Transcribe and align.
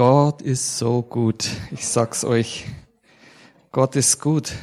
Gott 0.00 0.40
ist 0.40 0.78
so 0.78 1.02
gut. 1.02 1.46
Ich 1.72 1.86
sag's 1.86 2.24
euch. 2.24 2.64
Gott 3.70 3.96
ist 3.96 4.18
gut. 4.18 4.54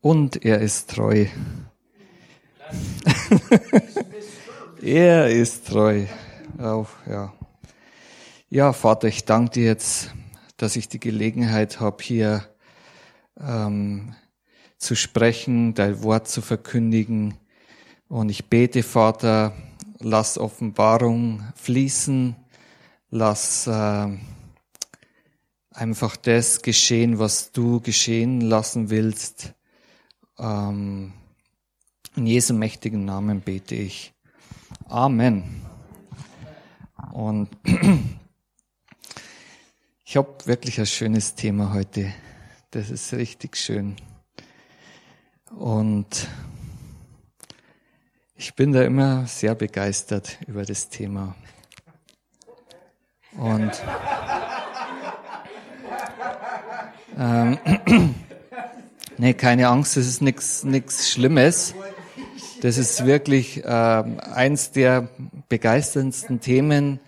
Und 0.00 0.42
er 0.42 0.62
ist 0.62 0.88
treu. 0.88 1.26
er 4.80 5.28
ist 5.28 5.66
treu. 5.66 6.06
Auch, 6.58 6.88
ja. 7.06 7.34
Ja, 8.48 8.72
Vater, 8.72 9.08
ich 9.08 9.26
danke 9.26 9.50
dir 9.50 9.66
jetzt, 9.66 10.14
dass 10.56 10.76
ich 10.76 10.88
die 10.88 10.98
Gelegenheit 10.98 11.78
habe, 11.78 12.02
hier 12.02 12.46
ähm, 13.38 14.14
zu 14.78 14.94
sprechen, 14.94 15.74
dein 15.74 16.02
Wort 16.02 16.26
zu 16.26 16.40
verkündigen. 16.40 17.34
Und 18.08 18.30
ich 18.30 18.48
bete, 18.48 18.82
Vater, 18.82 19.52
lass 20.00 20.38
Offenbarung 20.38 21.44
fließen, 21.54 22.34
lass 23.10 23.66
äh, 23.66 24.08
einfach 25.70 26.16
das 26.16 26.62
geschehen, 26.62 27.18
was 27.18 27.52
du 27.52 27.80
geschehen 27.80 28.40
lassen 28.40 28.90
willst. 28.90 29.54
Ähm, 30.38 31.12
in 32.16 32.26
Jesu 32.26 32.54
mächtigen 32.54 33.04
Namen 33.04 33.40
bete 33.40 33.74
ich. 33.74 34.12
Amen. 34.88 35.62
Und 37.12 37.48
ich 40.04 40.16
habe 40.16 40.46
wirklich 40.46 40.80
ein 40.80 40.86
schönes 40.86 41.34
Thema 41.34 41.72
heute. 41.72 42.12
Das 42.70 42.90
ist 42.90 43.12
richtig 43.12 43.56
schön. 43.56 43.96
Und 45.50 46.28
ich 48.40 48.54
bin 48.54 48.72
da 48.72 48.82
immer 48.82 49.26
sehr 49.26 49.54
begeistert 49.54 50.38
über 50.46 50.64
das 50.64 50.88
Thema. 50.88 51.36
Und 53.36 53.70
ähm, 57.18 57.58
nee, 59.18 59.34
keine 59.34 59.68
Angst, 59.68 59.98
das 59.98 60.06
ist 60.06 60.22
nichts 60.22 61.10
Schlimmes. 61.10 61.74
Das 62.62 62.78
ist 62.78 63.04
wirklich 63.04 63.60
ähm, 63.62 64.18
eins 64.20 64.70
der 64.72 65.10
begeisterndsten 65.50 66.40
Themen, 66.40 66.98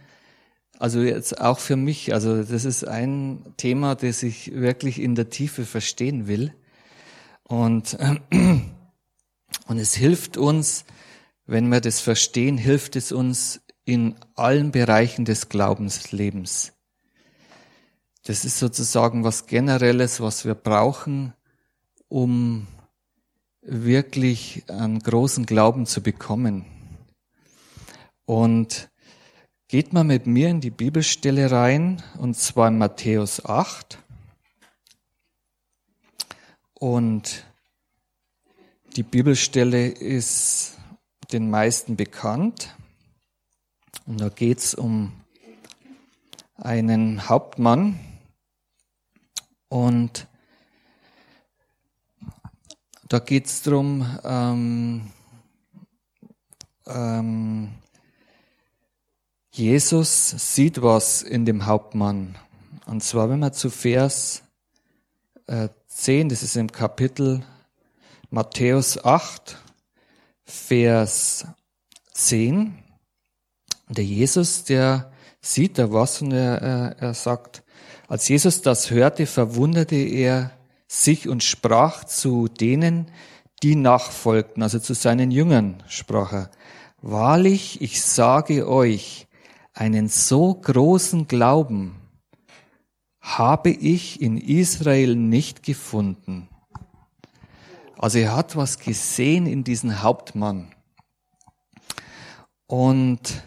also 0.79 1.01
jetzt 1.01 1.41
auch 1.41 1.61
für 1.61 1.77
mich. 1.77 2.12
Also 2.12 2.42
das 2.42 2.67
ist 2.67 2.87
ein 2.87 3.55
Thema, 3.57 3.95
das 3.95 4.23
ich 4.23 4.53
wirklich 4.53 5.01
in 5.01 5.14
der 5.14 5.31
Tiefe 5.31 5.64
verstehen 5.64 6.27
will. 6.27 6.53
Und, 7.45 7.97
und 9.67 9.79
es 9.79 9.95
hilft 9.95 10.37
uns, 10.37 10.85
wenn 11.47 11.69
wir 11.69 11.81
das 11.81 12.01
verstehen, 12.01 12.57
hilft 12.57 12.97
es 12.97 13.12
uns 13.12 13.61
in 13.85 14.17
allen 14.35 14.71
Bereichen 14.71 15.25
des 15.25 15.48
Glaubenslebens. 15.48 16.73
Das 18.25 18.45
ist 18.45 18.59
sozusagen 18.59 19.25
was 19.25 19.47
Generelles, 19.47 20.20
was 20.20 20.45
wir 20.45 20.55
brauchen, 20.55 21.33
um 22.09 22.69
wirklich 23.63 24.65
einen 24.69 25.01
großen 25.01 25.47
Glauben 25.47 25.87
zu 25.87 26.03
bekommen. 26.03 26.65
Und 28.25 28.91
geht 29.67 29.93
mal 29.93 30.05
mit 30.05 30.27
mir 30.27 30.48
in 30.48 30.61
die 30.61 30.70
Bibelstelle 30.70 31.51
rein, 31.51 32.03
und 32.19 32.37
zwar 32.37 32.69
in 32.69 32.79
Matthäus 32.79 33.45
8. 33.45 33.98
Und 36.75 37.45
die 38.97 39.03
Bibelstelle 39.03 39.89
ist 39.89 40.77
den 41.33 41.51
meisten 41.51 41.97
bekannt. 41.97 42.75
Und 44.07 44.21
da 44.21 44.29
geht's 44.29 44.75
um 44.75 45.13
einen 46.57 47.29
Hauptmann 47.29 47.99
und 49.69 50.27
da 53.09 53.19
geht's 53.19 53.63
drum. 53.63 54.19
Ähm, 54.25 55.11
ähm, 56.87 57.73
Jesus 59.51 60.31
sieht 60.31 60.83
was 60.83 61.23
in 61.23 61.45
dem 61.45 61.67
Hauptmann. 61.67 62.39
Und 62.87 63.03
zwar, 63.03 63.29
wenn 63.29 63.41
man 63.41 63.53
zu 63.53 63.71
Vers 63.71 64.42
äh, 65.47 65.69
10, 65.89 66.31
das 66.31 66.42
ist 66.42 66.57
im 66.57 66.73
Kapitel 66.73 67.45
Matthäus 68.31 69.05
8, 69.05 69.61
Vers 70.55 71.46
10. 72.13 72.74
Der 73.89 74.05
Jesus, 74.05 74.64
der 74.64 75.11
sieht 75.40 75.79
da 75.79 75.90
was 75.90 76.20
und 76.20 76.33
er, 76.33 76.61
er, 76.61 76.96
er 76.98 77.14
sagt, 77.14 77.63
als 78.07 78.29
Jesus 78.29 78.61
das 78.61 78.91
hörte, 78.91 79.24
verwunderte 79.24 79.96
er 79.96 80.52
sich 80.86 81.27
und 81.27 81.42
sprach 81.42 82.05
zu 82.05 82.48
denen, 82.48 83.11
die 83.62 83.77
nachfolgten, 83.77 84.62
also 84.62 84.79
zu 84.79 84.92
seinen 84.92 85.30
Jüngern 85.30 85.83
sprach 85.89 86.33
er, 86.35 86.51
Wahrlich, 87.01 87.80
ich 87.80 88.02
sage 88.02 88.68
euch, 88.68 89.27
einen 89.73 90.08
so 90.08 90.55
großen 90.55 91.29
Glauben 91.29 91.96
habe 93.20 93.70
ich 93.70 94.20
in 94.20 94.36
Israel 94.36 95.17
nicht 95.17 95.62
gefunden. 95.62 96.51
Also 98.02 98.18
er 98.18 98.35
hat 98.35 98.57
was 98.57 98.80
gesehen 98.80 99.46
in 99.46 99.63
diesen 99.63 100.02
Hauptmann. 100.02 100.74
Und 102.67 103.45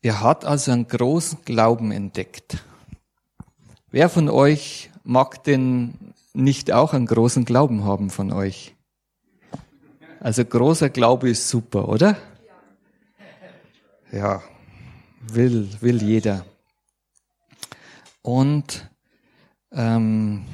er 0.00 0.20
hat 0.22 0.44
also 0.44 0.72
einen 0.72 0.88
großen 0.88 1.44
Glauben 1.44 1.92
entdeckt. 1.92 2.64
Wer 3.92 4.08
von 4.08 4.28
euch 4.28 4.90
mag 5.04 5.44
denn 5.44 6.14
nicht 6.32 6.72
auch 6.72 6.94
einen 6.94 7.06
großen 7.06 7.44
Glauben 7.44 7.84
haben 7.84 8.10
von 8.10 8.32
euch? 8.32 8.74
Also 10.18 10.44
großer 10.44 10.90
Glaube 10.90 11.30
ist 11.30 11.48
super, 11.48 11.88
oder? 11.88 12.16
Ja, 14.10 14.42
will, 15.20 15.68
will 15.80 16.02
jeder. 16.02 16.44
Und 18.20 18.90
ähm, 19.70 20.44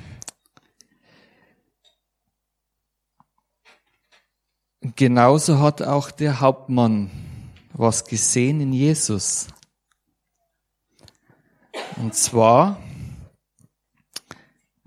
genauso 4.81 5.59
hat 5.59 5.83
auch 5.83 6.11
der 6.11 6.41
Hauptmann 6.41 7.11
was 7.73 8.05
gesehen 8.05 8.61
in 8.61 8.73
Jesus. 8.73 9.49
Und 11.97 12.15
zwar, 12.15 12.81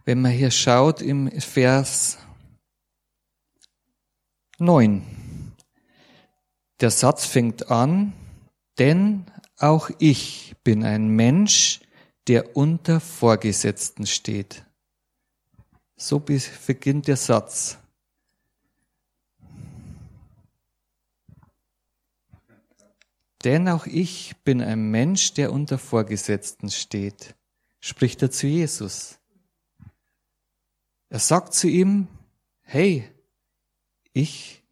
wenn 0.06 0.22
man 0.22 0.31
hier 0.31 0.52
schaut 0.52 1.02
im 1.02 1.29
Vers 1.40 2.18
9. 4.59 5.56
Der 6.79 6.91
Satz 6.91 7.25
fängt 7.25 7.72
an, 7.72 8.13
denn 8.78 9.25
auch 9.58 9.90
ich 10.00 10.56
bin 10.63 10.84
ein 10.84 11.08
Mensch, 11.08 11.81
der 12.28 12.56
unter 12.56 13.00
Vorgesetzten 13.00 14.06
steht. 14.06 14.63
So 15.96 16.19
beginnt 16.19 17.08
der 17.08 17.18
Satz. 17.18 17.78
Denn 23.44 23.68
auch 23.68 23.88
ich 23.88 24.35
bin 24.44 24.62
ein 24.62 24.91
Mensch, 24.91 25.34
der 25.34 25.52
unter 25.52 25.78
Vorgesetzten 25.78 26.69
steht, 26.69 27.35
spricht 27.79 28.22
er 28.22 28.31
zu 28.31 28.47
Jesus. 28.47 29.18
Er 31.09 31.19
sagt 31.19 31.53
zu 31.53 31.68
ihm, 31.68 32.07
hey, 32.62 33.09
ich 34.13 34.63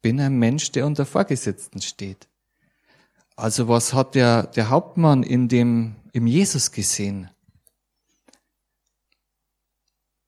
bin 0.00 0.20
ein 0.20 0.38
Mensch, 0.38 0.72
der 0.72 0.86
unter 0.86 1.04
Vorgesetzten 1.04 1.82
steht. 1.82 2.28
Also 3.36 3.68
was 3.68 3.92
hat 3.92 4.14
der, 4.14 4.44
der 4.46 4.70
Hauptmann 4.70 5.22
in 5.22 5.48
dem, 5.48 5.96
im 6.12 6.26
Jesus 6.26 6.72
gesehen? 6.72 7.30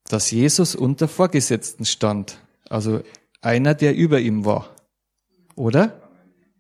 Dass 0.05 0.31
Jesus 0.31 0.75
unter 0.75 1.09
Vorgesetzten 1.09 1.87
stand. 1.87 2.39
Also 2.69 3.03
einer, 3.41 3.75
der 3.75 3.97
über 3.97 4.21
ihm 4.21 4.45
war. 4.45 4.75
Oder? 5.55 6.08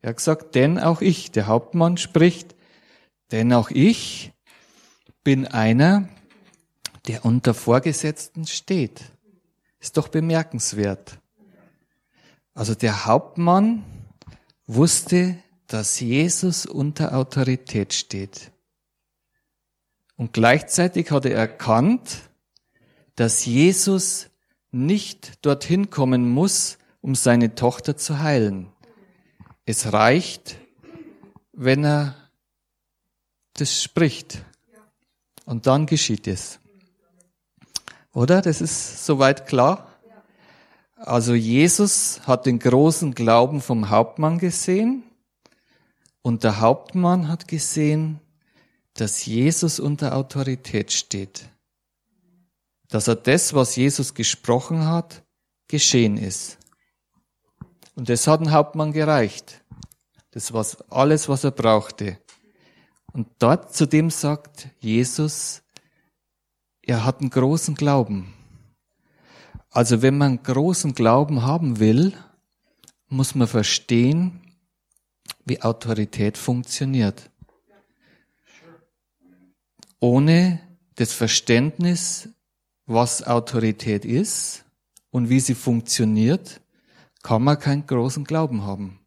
Er 0.00 0.10
hat 0.10 0.16
gesagt, 0.16 0.54
denn 0.54 0.78
auch 0.78 1.00
ich, 1.00 1.30
der 1.30 1.46
Hauptmann 1.46 1.96
spricht, 1.96 2.54
denn 3.30 3.52
auch 3.52 3.70
ich 3.70 4.32
bin 5.24 5.46
einer, 5.46 6.08
der 7.06 7.24
unter 7.24 7.54
Vorgesetzten 7.54 8.46
steht. 8.46 9.02
Ist 9.80 9.96
doch 9.96 10.08
bemerkenswert. 10.08 11.18
Also 12.54 12.74
der 12.74 13.06
Hauptmann 13.06 13.84
wusste, 14.66 15.36
dass 15.66 16.00
Jesus 16.00 16.66
unter 16.66 17.16
Autorität 17.16 17.92
steht. 17.92 18.50
Und 20.16 20.32
gleichzeitig 20.32 21.10
hat 21.10 21.26
er 21.26 21.36
erkannt, 21.36 22.28
dass 23.14 23.44
Jesus 23.44 24.30
nicht 24.70 25.44
dorthin 25.44 25.90
kommen 25.90 26.28
muss, 26.28 26.78
um 27.00 27.14
seine 27.14 27.54
Tochter 27.54 27.96
zu 27.96 28.18
heilen. 28.18 28.72
Es 29.68 29.92
reicht, 29.92 30.56
wenn 31.52 31.84
er 31.84 32.14
das 33.52 33.82
spricht. 33.82 34.42
Und 35.44 35.66
dann 35.66 35.84
geschieht 35.84 36.26
es. 36.26 36.58
Oder? 38.14 38.40
Das 38.40 38.62
ist 38.62 39.04
soweit 39.04 39.46
klar? 39.46 39.92
Also 40.96 41.34
Jesus 41.34 42.22
hat 42.26 42.46
den 42.46 42.60
großen 42.60 43.14
Glauben 43.14 43.60
vom 43.60 43.90
Hauptmann 43.90 44.38
gesehen 44.38 45.02
und 46.22 46.44
der 46.44 46.60
Hauptmann 46.60 47.28
hat 47.28 47.46
gesehen, 47.46 48.20
dass 48.94 49.26
Jesus 49.26 49.80
unter 49.80 50.16
Autorität 50.16 50.92
steht. 50.94 51.46
Dass 52.88 53.06
er 53.06 53.16
das, 53.16 53.52
was 53.52 53.76
Jesus 53.76 54.14
gesprochen 54.14 54.86
hat, 54.86 55.22
geschehen 55.68 56.16
ist. 56.16 56.57
Und 57.98 58.08
das 58.08 58.28
hat 58.28 58.38
dem 58.38 58.52
Hauptmann 58.52 58.92
gereicht. 58.92 59.60
Das 60.30 60.52
war 60.52 60.64
alles, 60.88 61.28
was 61.28 61.42
er 61.42 61.50
brauchte. 61.50 62.16
Und 63.12 63.26
dort 63.40 63.74
zu 63.74 63.86
dem 63.86 64.08
sagt 64.10 64.68
Jesus, 64.78 65.62
er 66.80 67.04
hat 67.04 67.20
einen 67.20 67.30
großen 67.30 67.74
Glauben. 67.74 68.32
Also 69.70 70.00
wenn 70.00 70.16
man 70.16 70.40
großen 70.40 70.94
Glauben 70.94 71.42
haben 71.42 71.80
will, 71.80 72.16
muss 73.08 73.34
man 73.34 73.48
verstehen, 73.48 74.42
wie 75.44 75.60
Autorität 75.62 76.38
funktioniert. 76.38 77.32
Ohne 79.98 80.60
das 80.94 81.12
Verständnis, 81.12 82.28
was 82.86 83.26
Autorität 83.26 84.04
ist 84.04 84.64
und 85.10 85.30
wie 85.30 85.40
sie 85.40 85.56
funktioniert, 85.56 86.60
kann 87.22 87.42
man 87.42 87.58
keinen 87.58 87.86
großen 87.86 88.24
Glauben 88.24 88.62
haben. 88.62 89.00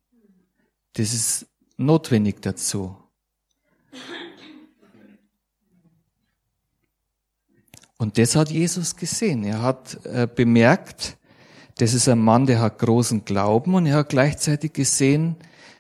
Das 0.93 1.13
ist 1.13 1.47
notwendig 1.77 2.41
dazu. 2.41 2.95
Und 7.97 8.17
das 8.17 8.35
hat 8.35 8.49
Jesus 8.49 8.95
gesehen. 8.95 9.43
Er 9.43 9.61
hat 9.61 10.03
äh, 10.05 10.27
bemerkt, 10.27 11.17
das 11.77 11.93
ist 11.93 12.09
ein 12.09 12.19
Mann, 12.19 12.47
der 12.47 12.59
hat 12.59 12.79
großen 12.79 13.25
Glauben 13.25 13.75
und 13.75 13.85
er 13.85 13.97
hat 13.97 14.09
gleichzeitig 14.09 14.73
gesehen, 14.73 15.35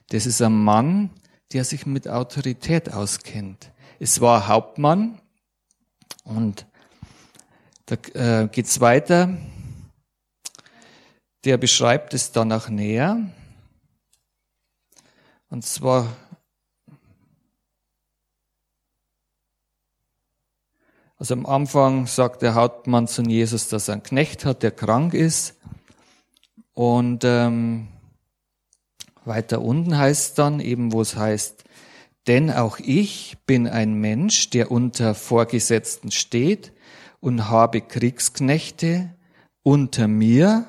das 0.09 0.25
ist 0.25 0.41
ein 0.41 0.53
Mann, 0.53 1.09
der 1.51 1.63
sich 1.63 1.85
mit 1.85 2.07
Autorität 2.07 2.93
auskennt. 2.93 3.71
Es 3.99 4.21
war 4.21 4.47
Hauptmann 4.47 5.19
und 6.23 6.67
da 7.87 7.95
äh, 8.13 8.47
geht's 8.47 8.79
weiter. 8.81 9.37
Der 11.43 11.57
beschreibt 11.57 12.13
es 12.13 12.31
danach 12.31 12.69
näher. 12.69 13.29
Und 15.49 15.65
zwar 15.65 16.07
Also 21.21 21.35
am 21.35 21.45
Anfang 21.45 22.07
sagt 22.07 22.41
der 22.41 22.55
Hauptmann 22.55 23.07
zu 23.07 23.21
Jesus, 23.21 23.67
dass 23.67 23.87
er 23.87 23.93
einen 23.93 24.01
Knecht 24.01 24.43
hat, 24.43 24.63
der 24.63 24.71
krank 24.71 25.13
ist. 25.13 25.55
Und 26.73 27.23
ähm, 27.23 27.89
weiter 29.23 29.61
unten 29.61 29.95
heißt 29.95 30.39
dann 30.39 30.59
eben, 30.59 30.91
wo 30.91 30.99
es 30.99 31.15
heißt, 31.15 31.63
denn 32.25 32.49
auch 32.49 32.79
ich 32.79 33.37
bin 33.45 33.67
ein 33.67 33.93
Mensch, 33.93 34.49
der 34.49 34.71
unter 34.71 35.13
Vorgesetzten 35.13 36.09
steht 36.09 36.73
und 37.19 37.49
habe 37.49 37.81
Kriegsknechte 37.81 39.15
unter 39.61 40.07
mir. 40.07 40.65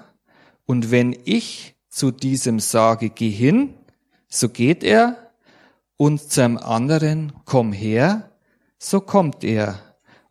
Und 0.64 0.91
wenn 0.91 1.17
ich 1.25 1.76
zu 1.88 2.11
diesem 2.11 2.61
sage, 2.61 3.11
geh 3.11 3.31
hin, 3.31 3.75
so 4.29 4.49
geht 4.49 4.82
er. 4.82 5.32
Und 5.97 6.32
zum 6.32 6.56
anderen, 6.59 7.32
komm 7.44 7.73
her, 7.73 8.32
so 8.79 9.00
kommt 9.00 9.44
er 9.44 9.79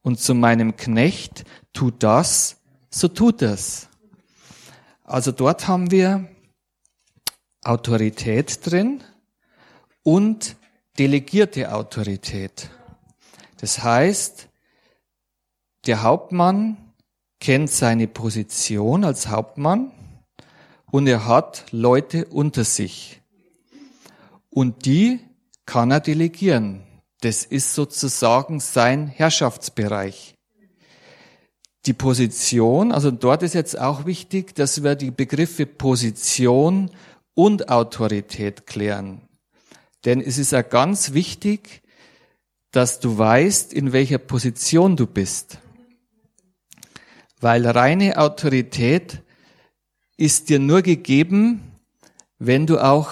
und 0.01 0.19
zu 0.19 0.33
meinem 0.33 0.75
Knecht, 0.75 1.45
tu 1.71 1.91
das, 1.91 2.57
so 2.89 3.07
tut 3.07 3.41
es. 3.41 3.87
Also 5.03 5.31
dort 5.31 5.67
haben 5.67 5.91
wir 5.91 6.27
Autorität 7.63 8.65
drin 8.65 9.03
und 10.03 10.55
delegierte 10.97 11.73
Autorität. 11.73 12.69
Das 13.57 13.83
heißt, 13.83 14.49
der 15.85 16.01
Hauptmann 16.01 16.93
kennt 17.39 17.69
seine 17.69 18.07
Position 18.07 19.03
als 19.03 19.27
Hauptmann 19.27 19.91
und 20.91 21.07
er 21.07 21.25
hat 21.25 21.65
Leute 21.71 22.25
unter 22.25 22.63
sich. 22.63 23.21
Und 24.49 24.85
die 24.85 25.19
kann 25.65 25.91
er 25.91 26.01
delegieren. 26.01 26.83
Das 27.21 27.45
ist 27.45 27.73
sozusagen 27.73 28.59
sein 28.59 29.07
Herrschaftsbereich. 29.07 30.35
Die 31.85 31.93
Position, 31.93 32.91
also 32.91 33.09
dort 33.09 33.41
ist 33.41 33.53
jetzt 33.53 33.79
auch 33.79 34.05
wichtig, 34.05 34.53
dass 34.53 34.83
wir 34.83 34.95
die 34.95 35.11
Begriffe 35.11 35.65
Position 35.65 36.91
und 37.33 37.69
Autorität 37.69 38.67
klären. 38.67 39.21
Denn 40.05 40.19
es 40.21 40.37
ist 40.37 40.51
ja 40.51 40.61
ganz 40.61 41.13
wichtig, 41.13 41.81
dass 42.71 42.99
du 42.99 43.17
weißt, 43.17 43.73
in 43.73 43.93
welcher 43.93 44.17
Position 44.17 44.95
du 44.95 45.07
bist. 45.07 45.59
Weil 47.39 47.65
reine 47.65 48.17
Autorität 48.17 49.23
ist 50.21 50.49
dir 50.49 50.59
nur 50.59 50.83
gegeben, 50.83 51.61
wenn 52.37 52.67
du 52.67 52.77
auch 52.77 53.09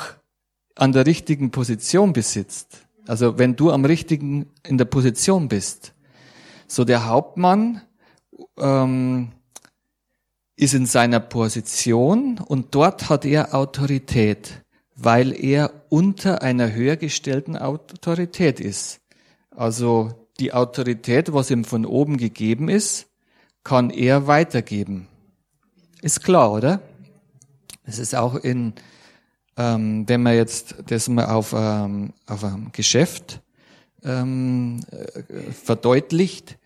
an 0.76 0.92
der 0.92 1.08
richtigen 1.08 1.50
Position 1.50 2.14
besitzt. 2.14 2.86
Also 3.08 3.40
wenn 3.40 3.56
du 3.56 3.72
am 3.72 3.84
richtigen 3.84 4.46
in 4.64 4.78
der 4.78 4.86
Position 4.86 5.48
bist. 5.48 5.94
So 6.68 6.86
der 6.86 7.08
Hauptmann 7.08 7.82
ähm, 8.60 9.32
ist 10.56 10.76
in 10.76 10.86
seiner 10.86 11.20
Position 11.20 12.38
und 12.38 12.76
dort 12.76 13.10
hat 13.10 13.26
er 13.26 13.56
Autorität, 13.56 14.64
weil 14.96 15.34
er 15.34 15.72
unter 15.90 16.44
einer 16.44 16.72
höher 16.74 16.96
gestellten 16.96 17.58
Autorität 17.58 18.60
ist. 18.60 19.00
Also 19.50 20.28
die 20.40 20.54
Autorität, 20.54 21.34
was 21.34 21.50
ihm 21.50 21.66
von 21.66 21.88
oben 21.88 22.18
gegeben 22.18 22.70
ist, 22.70 23.08
kann 23.64 23.90
er 23.90 24.28
weitergeben. 24.28 25.08
Ist 26.04 26.24
klar, 26.24 26.54
oder? 26.54 26.82
Es 27.90 27.98
ist 27.98 28.16
auch 28.16 28.36
in 28.36 28.74
ähm, 29.60 30.08
wenn 30.08 30.24
man 30.24 30.36
jetzt 30.36 30.76
das 30.88 31.10
mal 31.10 31.26
auf, 31.26 31.54
ähm, 31.54 32.14
auf 32.28 32.46
ein 32.46 32.70
Geschäft 32.72 33.42
ähm, 34.04 34.80
äh, 34.90 35.52
verdeutlicht, 35.52 36.58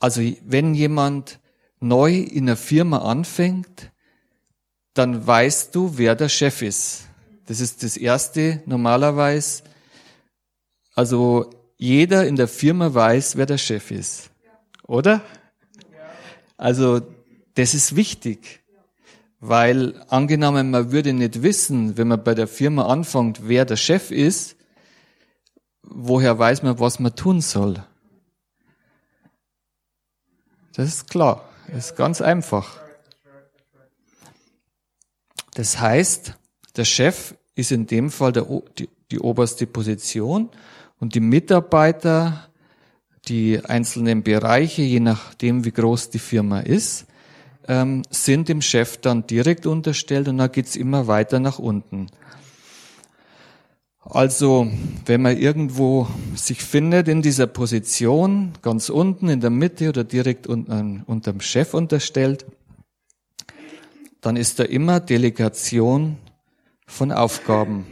also 0.00 0.20
wenn 0.44 0.74
jemand 0.74 1.38
neu 1.78 2.16
in 2.16 2.48
einer 2.48 2.56
Firma 2.56 2.98
anfängt, 2.98 3.92
dann 4.94 5.24
weißt 5.24 5.74
du, 5.74 5.96
wer 5.96 6.16
der 6.16 6.28
Chef 6.28 6.60
ist. 6.62 7.02
Das 7.46 7.60
ist 7.60 7.84
das 7.84 7.96
Erste 7.96 8.62
normalerweise. 8.66 9.62
Also 10.94 11.50
jeder 11.76 12.26
in 12.26 12.34
der 12.34 12.48
Firma 12.48 12.92
weiß, 12.92 13.36
wer 13.36 13.46
der 13.46 13.58
Chef 13.58 13.92
ist. 13.92 14.30
Oder? 14.82 15.22
Also 16.56 17.00
das 17.54 17.74
ist 17.74 17.94
wichtig. 17.94 18.63
Weil 19.46 20.02
angenommen, 20.08 20.70
man 20.70 20.90
würde 20.90 21.12
nicht 21.12 21.42
wissen, 21.42 21.98
wenn 21.98 22.08
man 22.08 22.24
bei 22.24 22.34
der 22.34 22.46
Firma 22.46 22.86
anfängt, 22.86 23.46
wer 23.46 23.66
der 23.66 23.76
Chef 23.76 24.10
ist, 24.10 24.56
woher 25.82 26.38
weiß 26.38 26.62
man, 26.62 26.80
was 26.80 26.98
man 26.98 27.14
tun 27.14 27.42
soll? 27.42 27.84
Das 30.74 30.88
ist 30.88 31.10
klar. 31.10 31.46
Das 31.66 31.90
ist 31.90 31.96
ganz 31.96 32.22
einfach. 32.22 32.80
Das 35.52 35.78
heißt, 35.78 36.32
der 36.76 36.86
Chef 36.86 37.34
ist 37.54 37.70
in 37.70 37.86
dem 37.86 38.10
Fall 38.10 38.32
der, 38.32 38.46
die, 38.78 38.88
die 39.10 39.20
oberste 39.20 39.66
Position 39.66 40.48
und 40.98 41.14
die 41.14 41.20
Mitarbeiter, 41.20 42.48
die 43.28 43.62
einzelnen 43.62 44.22
Bereiche, 44.22 44.80
je 44.80 45.00
nachdem, 45.00 45.66
wie 45.66 45.72
groß 45.72 46.08
die 46.08 46.18
Firma 46.18 46.60
ist, 46.60 47.04
ähm, 47.68 48.02
sind 48.10 48.48
dem 48.48 48.62
Chef 48.62 48.98
dann 48.98 49.26
direkt 49.26 49.66
unterstellt 49.66 50.28
und 50.28 50.38
dann 50.38 50.52
geht's 50.52 50.76
immer 50.76 51.06
weiter 51.06 51.40
nach 51.40 51.58
unten. 51.58 52.08
Also, 54.00 54.70
wenn 55.06 55.22
man 55.22 55.38
irgendwo 55.38 56.06
sich 56.34 56.62
findet 56.62 57.08
in 57.08 57.22
dieser 57.22 57.46
Position, 57.46 58.52
ganz 58.60 58.90
unten 58.90 59.28
in 59.30 59.40
der 59.40 59.48
Mitte 59.50 59.88
oder 59.88 60.04
direkt 60.04 60.46
unten, 60.46 61.02
unterm 61.06 61.40
Chef 61.40 61.72
unterstellt, 61.72 62.44
dann 64.20 64.36
ist 64.36 64.58
da 64.58 64.64
immer 64.64 65.00
Delegation 65.00 66.18
von 66.86 67.12
Aufgaben. 67.12 67.86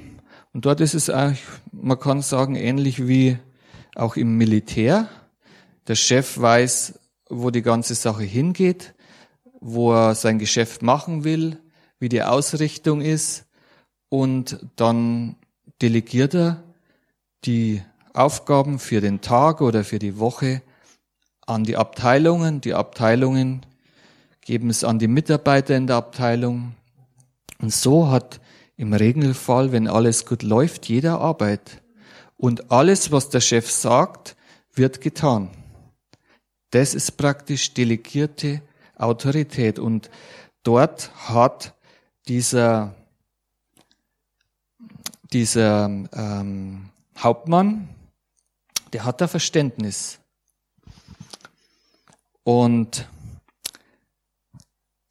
Und 0.53 0.67
dort 0.67 0.83
ist 0.83 0.95
es 0.95 1.09
eigentlich, 1.09 1.43
man 1.73 1.99
kann 1.99 2.21
sagen, 2.21 2.57
ähnlich 2.57 3.07
wie 3.07 3.39
auch 3.95 4.17
im 4.17 4.37
Militär. 4.37 5.09
Der 5.89 5.95
Chef 5.95 6.39
weiß, 6.39 7.01
wo 7.31 7.51
die 7.51 7.63
ganze 7.63 7.95
Sache 7.95 8.23
hingeht 8.23 8.95
wo 9.63 9.93
er 9.93 10.15
sein 10.15 10.39
Geschäft 10.39 10.83
machen 10.83 11.25
will, 11.25 11.59
wie 12.01 12.09
die 12.09 12.23
Ausrichtung 12.23 13.01
ist 13.01 13.47
und 14.09 14.67
dann 14.77 15.37
delegiert 15.81 16.35
er 16.35 16.63
die 17.45 17.83
Aufgaben 18.13 18.79
für 18.79 19.01
den 19.01 19.21
Tag 19.21 19.61
oder 19.61 19.85
für 19.85 20.01
die 20.01 20.19
Woche 20.19 20.63
an 21.47 21.65
die 21.65 21.77
Abteilungen. 21.77 22.61
Die 22.61 22.75
Abteilungen 22.75 23.65
geben 24.41 24.69
es 24.69 24.85
an 24.85 24.99
die 24.99 25.09
Mitarbeiter 25.09 25.77
in 25.77 25.87
der 25.87 25.97
Abteilung. 25.97 26.75
Und 27.61 27.73
so 27.73 28.11
hat 28.11 28.41
im 28.77 28.93
Regelfall, 28.93 29.71
wenn 29.71 29.87
alles 29.87 30.27
gut 30.27 30.43
läuft, 30.43 30.89
jeder 30.89 31.21
Arbeit. 31.21 31.83
Und 32.37 32.73
alles, 32.73 33.13
was 33.13 33.29
der 33.29 33.41
Chef 33.41 33.71
sagt, 33.71 34.37
wird 34.75 35.01
getan. 35.01 35.51
Das 36.71 36.95
ist 36.95 37.13
praktisch 37.13 37.75
delegierte 37.75 38.61
Autorität. 39.03 39.79
Und 39.79 40.11
dort 40.63 41.11
hat 41.29 41.75
dieser, 42.29 42.95
dieser 45.33 45.87
ähm, 45.87 46.91
Hauptmann, 47.19 47.89
der 48.93 49.05
hat 49.05 49.21
da 49.21 49.29
Verständnis. 49.29 50.19
Und 52.45 53.09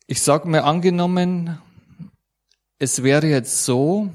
ich 0.07 0.21
sage 0.21 0.47
mir 0.47 0.65
angenommen, 0.65 1.57
es 2.79 3.03
wäre 3.03 3.27
jetzt 3.27 3.63
so, 3.63 4.09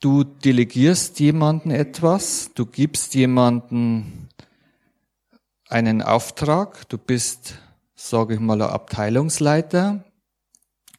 du 0.00 0.22
delegierst 0.22 1.18
jemanden 1.18 1.70
etwas, 1.70 2.52
du 2.54 2.66
gibst 2.66 3.14
jemanden 3.14 4.27
einen 5.68 6.02
Auftrag, 6.02 6.88
du 6.88 6.98
bist, 6.98 7.54
sage 7.94 8.34
ich 8.34 8.40
mal, 8.40 8.60
ein 8.62 8.70
Abteilungsleiter 8.70 10.04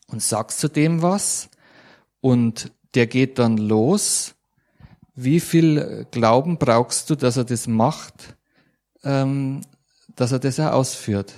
und 0.07 0.21
sagst 0.21 0.59
zu 0.59 0.67
dem 0.67 1.01
was 1.01 1.49
und 2.21 2.71
der 2.95 3.07
geht 3.07 3.39
dann 3.39 3.57
los. 3.57 4.35
Wie 5.15 5.39
viel 5.39 6.07
Glauben 6.11 6.57
brauchst 6.57 7.09
du, 7.09 7.15
dass 7.15 7.37
er 7.37 7.43
das 7.43 7.67
macht, 7.67 8.37
ähm, 9.03 9.61
dass 10.15 10.31
er 10.31 10.39
das 10.39 10.59
auch 10.59 10.71
ausführt? 10.71 11.33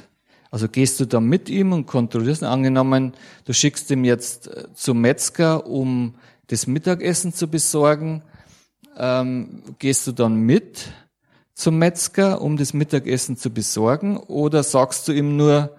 Also 0.52 0.68
gehst 0.68 1.00
du 1.00 1.06
da 1.06 1.22
mit 1.22 1.50
ihm 1.50 1.72
und 1.72 1.86
kontrollierst, 1.86 2.44
angenommen, 2.44 3.14
du 3.46 3.54
schickst 3.54 3.90
ihn 3.90 4.04
jetzt 4.04 4.48
äh, 4.48 4.68
zum 4.74 5.00
Metzger, 5.00 5.66
um 5.66 6.16
das 6.48 6.68
Mittagessen 6.68 7.34
zu 7.34 7.48
besorgen, 7.48 8.24
ähm, 8.98 9.64
gehst 9.80 10.06
du 10.08 10.12
dann 10.12 10.36
mit 10.36 10.92
zum 11.62 11.78
Metzger, 11.78 12.42
um 12.42 12.58
das 12.58 12.74
Mittagessen 12.74 13.38
zu 13.38 13.52
besorgen, 13.52 14.18
oder 14.18 14.64
sagst 14.64 15.08
du 15.08 15.12
ihm 15.12 15.38
nur, 15.38 15.78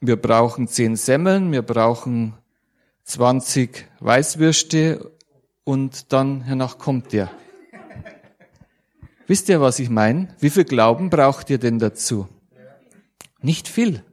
wir 0.00 0.16
brauchen 0.16 0.68
zehn 0.68 0.94
Semmeln, 0.94 1.50
wir 1.50 1.62
brauchen 1.62 2.34
20 3.02 3.86
Weißwürste 3.98 5.10
und 5.64 6.12
dann 6.12 6.42
hernach 6.42 6.78
kommt 6.78 7.12
der. 7.12 7.28
Wisst 9.26 9.48
ihr, 9.48 9.60
was 9.60 9.80
ich 9.80 9.90
meine? 9.90 10.28
Wie 10.38 10.50
viel 10.50 10.64
Glauben 10.64 11.10
braucht 11.10 11.50
ihr 11.50 11.58
denn 11.58 11.80
dazu? 11.80 12.28
Nicht 13.40 13.66
viel. 13.66 14.04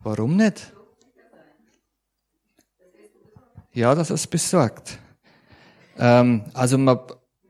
Warum 0.00 0.36
nicht? 0.36 0.72
Ja, 3.72 3.94
das 3.94 4.10
ist 4.10 4.26
besorgt. 4.26 4.98
Ähm, 5.96 6.44
also 6.54 6.76
man, 6.76 6.98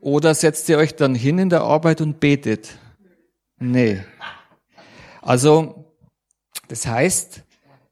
oder 0.01 0.33
setzt 0.33 0.69
ihr 0.69 0.77
euch 0.77 0.95
dann 0.95 1.15
hin 1.15 1.39
in 1.39 1.49
der 1.49 1.61
Arbeit 1.61 2.01
und 2.01 2.19
betet? 2.19 2.77
Nee. 3.59 4.03
Also, 5.21 5.93
das 6.67 6.85
heißt, 6.85 7.43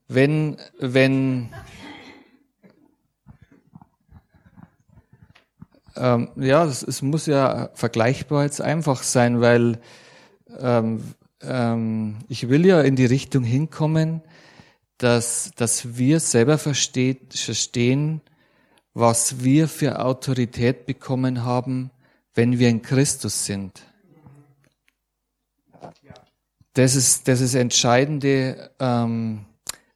wenn, 0.08 0.58
wenn, 0.80 1.50
ähm, 5.96 6.30
ja, 6.36 6.66
es, 6.66 7.02
muss 7.02 7.26
ja 7.26 7.70
vergleichbar 7.74 8.44
jetzt 8.44 8.62
einfach 8.62 9.04
sein, 9.04 9.42
weil 9.42 9.80
ähm, 10.60 11.16
ähm, 11.42 12.20
ich 12.28 12.50
will 12.50 12.66
ja 12.66 12.82
in 12.82 12.96
die 12.96 13.06
Richtung 13.06 13.44
hinkommen, 13.44 14.22
dass, 14.98 15.52
dass 15.56 15.98
wir 15.98 16.20
selber 16.20 16.58
versteht, 16.58 17.34
verstehen, 17.34 18.22
was 18.94 19.44
wir 19.44 19.68
für 19.68 20.00
Autorität 20.00 20.86
bekommen 20.86 21.44
haben, 21.44 21.92
wenn 22.36 22.60
wir 22.60 22.70
in 22.70 22.82
Christus 22.82 23.46
sind. 23.46 23.82
Das 26.74 26.96
ist 26.96 27.28
das 27.30 27.40
ist 27.40 27.56
Entscheidende, 27.56 28.72
ähm, 28.80 29.46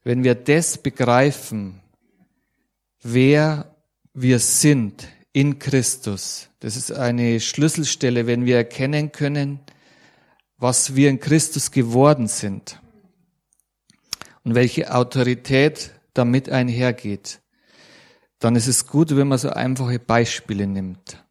wenn 0.04 0.24
wir 0.24 0.34
das 0.34 0.78
begreifen, 0.78 1.82
wer 3.04 3.76
wir 4.14 4.40
sind 4.40 5.08
in 5.34 5.60
Christus. 5.60 6.50
Das 6.62 6.78
ist 6.78 6.92
eine 6.92 7.40
Schlüsselstelle, 7.42 8.28
wenn 8.28 8.46
wir 8.46 8.56
erkennen 8.56 9.12
können, 9.12 9.60
was 10.58 10.96
wir 10.96 11.10
in 11.10 11.20
Christus 11.20 11.72
geworden 11.72 12.28
sind 12.28 12.82
und 14.44 14.56
welche 14.56 14.94
Autorität 14.94 15.92
damit 16.14 16.50
einhergeht, 16.50 17.40
dann 18.40 18.56
ist 18.56 18.68
es 18.68 18.88
gut, 18.88 19.16
wenn 19.16 19.28
man 19.28 19.38
so 19.38 19.50
einfache 19.50 20.00
Beispiele 20.00 20.66
nimmt. 20.66 21.24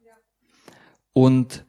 Und 1.18 1.64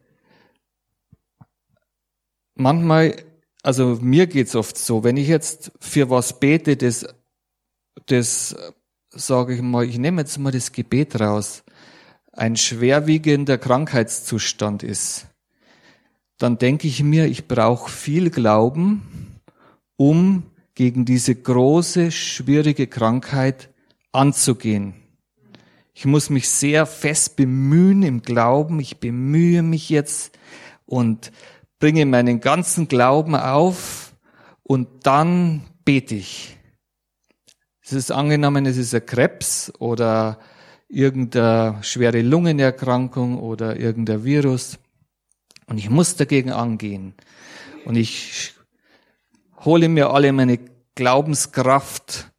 manchmal, 2.53 3.15
also 3.63 3.97
mir 3.99 4.27
geht's 4.27 4.55
oft 4.55 4.77
so, 4.77 5.03
wenn 5.03 5.17
ich 5.17 5.27
jetzt 5.27 5.71
für 5.79 6.11
was 6.11 6.39
bete, 6.39 6.77
das, 6.77 7.07
das 8.05 8.55
sage 9.09 9.55
ich 9.55 9.63
mal, 9.63 9.85
ich 9.85 9.97
nehme 9.97 10.21
jetzt 10.21 10.37
mal 10.37 10.51
das 10.51 10.71
Gebet 10.71 11.19
raus, 11.19 11.63
ein 12.31 12.57
schwerwiegender 12.57 13.57
Krankheitszustand 13.57 14.83
ist, 14.83 15.25
dann 16.37 16.59
denke 16.59 16.87
ich 16.87 17.01
mir, 17.01 17.25
ich 17.25 17.47
brauche 17.47 17.89
viel 17.89 18.29
Glauben, 18.29 19.39
um 19.97 20.43
gegen 20.75 21.05
diese 21.05 21.33
große, 21.33 22.11
schwierige 22.11 22.85
Krankheit 22.85 23.73
anzugehen. 24.11 24.93
Ich 25.99 26.05
muss 26.05 26.29
mich 26.29 26.49
sehr 26.49 26.85
fest 26.85 27.35
bemühen 27.35 28.03
im 28.03 28.21
Glauben. 28.21 28.79
Ich 28.79 29.01
bemühe 29.01 29.61
mich 29.61 29.89
jetzt 29.89 30.39
und 30.85 31.33
bringe 31.77 32.05
meinen 32.05 32.39
ganzen 32.39 32.87
Glauben 32.87 33.35
auf 33.35 34.15
und 34.63 34.87
dann 35.05 35.65
bete 35.83 36.15
ich. 36.15 36.57
Es 37.83 37.91
ist 37.91 38.13
angenommen, 38.13 38.65
es 38.65 38.77
ist 38.77 38.95
ein 38.95 39.05
Krebs 39.05 39.73
oder 39.77 40.39
irgendeine 40.87 41.83
schwere 41.83 42.21
Lungenerkrankung 42.21 43.37
oder 43.37 43.75
irgendein 43.75 44.23
Virus. 44.23 44.79
Und 45.65 45.79
ich 45.79 45.89
muss 45.89 46.15
dagegen 46.15 46.53
angehen. 46.53 47.13
Und 47.83 47.97
ich 47.97 48.53
hole 49.65 49.89
mir 49.89 50.11
alle 50.11 50.31
meine 50.31 50.59
Glaubenskraft 50.95 52.31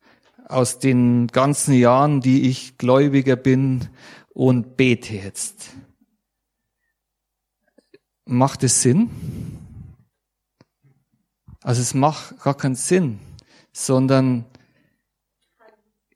aus 0.50 0.78
den 0.78 1.28
ganzen 1.28 1.74
Jahren, 1.74 2.20
die 2.20 2.48
ich 2.48 2.78
Gläubiger 2.78 3.36
bin 3.36 3.88
und 4.30 4.76
bete 4.76 5.14
jetzt. 5.14 5.70
Macht 8.24 8.62
es 8.62 8.82
Sinn? 8.82 9.10
Also 11.62 11.82
es 11.82 11.94
macht 11.94 12.40
gar 12.40 12.56
keinen 12.56 12.74
Sinn, 12.74 13.18
sondern 13.72 14.46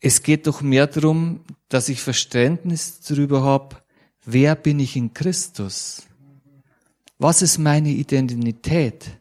es 0.00 0.22
geht 0.22 0.46
doch 0.46 0.62
mehr 0.62 0.86
darum, 0.86 1.40
dass 1.68 1.88
ich 1.88 2.00
Verständnis 2.00 3.00
darüber 3.00 3.42
habe, 3.42 3.76
wer 4.24 4.54
bin 4.54 4.80
ich 4.80 4.96
in 4.96 5.12
Christus? 5.14 6.02
Was 7.18 7.42
ist 7.42 7.58
meine 7.58 7.90
Identität? 7.90 9.20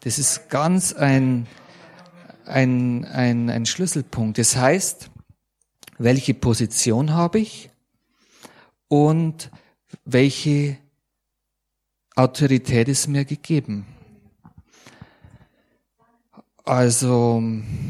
Das 0.00 0.18
ist 0.18 0.48
ganz 0.48 0.92
ein, 0.92 1.46
ein, 2.46 3.04
ein, 3.04 3.50
ein 3.50 3.66
Schlüsselpunkt. 3.66 4.38
Das 4.38 4.56
heißt, 4.56 5.10
welche 5.98 6.34
Position 6.34 7.12
habe 7.12 7.38
ich 7.38 7.70
und 8.88 9.50
welche 10.04 10.78
Autorität 12.14 12.88
ist 12.88 13.08
mir 13.08 13.24
gegeben. 13.24 13.86
Also, 16.64 17.42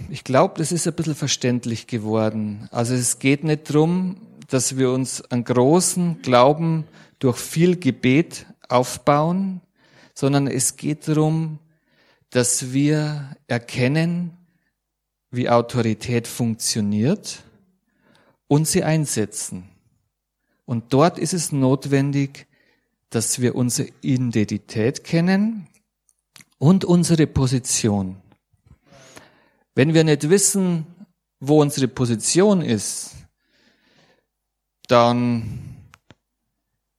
ich 0.09 0.25
glaube, 0.25 0.54
das 0.56 0.73
ist 0.73 0.87
ein 0.87 0.94
bisschen 0.94 1.14
verständlich 1.14 1.87
geworden. 1.87 2.68
Also 2.71 2.94
es 2.94 3.18
geht 3.18 3.44
nicht 3.44 3.68
darum, 3.68 4.16
dass 4.49 4.76
wir 4.78 4.90
uns 4.90 5.23
einen 5.30 5.44
großen 5.44 6.23
Glauben 6.23 6.85
durch 7.18 7.37
viel 7.37 7.76
Gebet 7.76 8.47
aufbauen, 8.68 9.61
sondern 10.14 10.47
es 10.47 10.76
geht 10.76 11.06
darum, 11.06 11.59
dass 12.30 12.73
wir 12.73 13.37
erkennen, 13.47 14.37
wie 15.33 15.49
Autorität 15.49 16.29
funktioniert 16.29 17.43
und 18.47 18.69
sie 18.69 18.85
einsetzen. 18.85 19.65
Und 20.67 20.93
dort 20.93 21.19
ist 21.19 21.33
es 21.33 21.51
notwendig, 21.51 22.47
dass 23.11 23.41
wir 23.41 23.55
unsere 23.57 23.89
Identität 24.03 25.05
kennen 25.05 25.67
und 26.59 26.85
unsere 26.85 27.27
Position. 27.27 28.17
Wenn 29.75 29.95
wir 29.95 30.05
nicht 30.05 30.29
wissen, 30.29 30.87
wo 31.41 31.61
unsere 31.61 31.89
Position 31.89 32.61
ist, 32.62 33.12
dann 34.87 35.77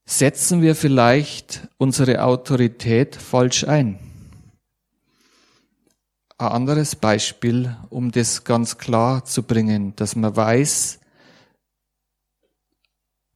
setzen 0.06 0.62
wir 0.62 0.76
vielleicht 0.76 1.68
unsere 1.78 2.24
Autorität 2.24 3.16
falsch 3.16 3.64
ein. 3.64 4.00
Ein 6.44 6.52
anderes 6.52 6.98
Beispiel, 6.98 7.78
um 7.90 8.12
das 8.12 8.44
ganz 8.44 8.78
klar 8.78 9.24
zu 9.24 9.44
bringen, 9.44 9.96
dass 9.96 10.18
man 10.18 10.36
weiß, 10.36 11.00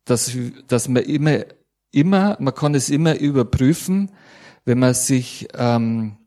dass, 0.03 0.37
dass 0.67 0.89
man 0.89 1.03
immer, 1.03 1.45
immer, 1.91 2.35
man 2.41 2.53
kann 2.53 2.75
es 2.75 2.89
immer 2.89 3.17
überprüfen, 3.17 4.11
wenn 4.65 4.79
man 4.79 4.93
sich 4.93 5.47
ähm, 5.53 6.17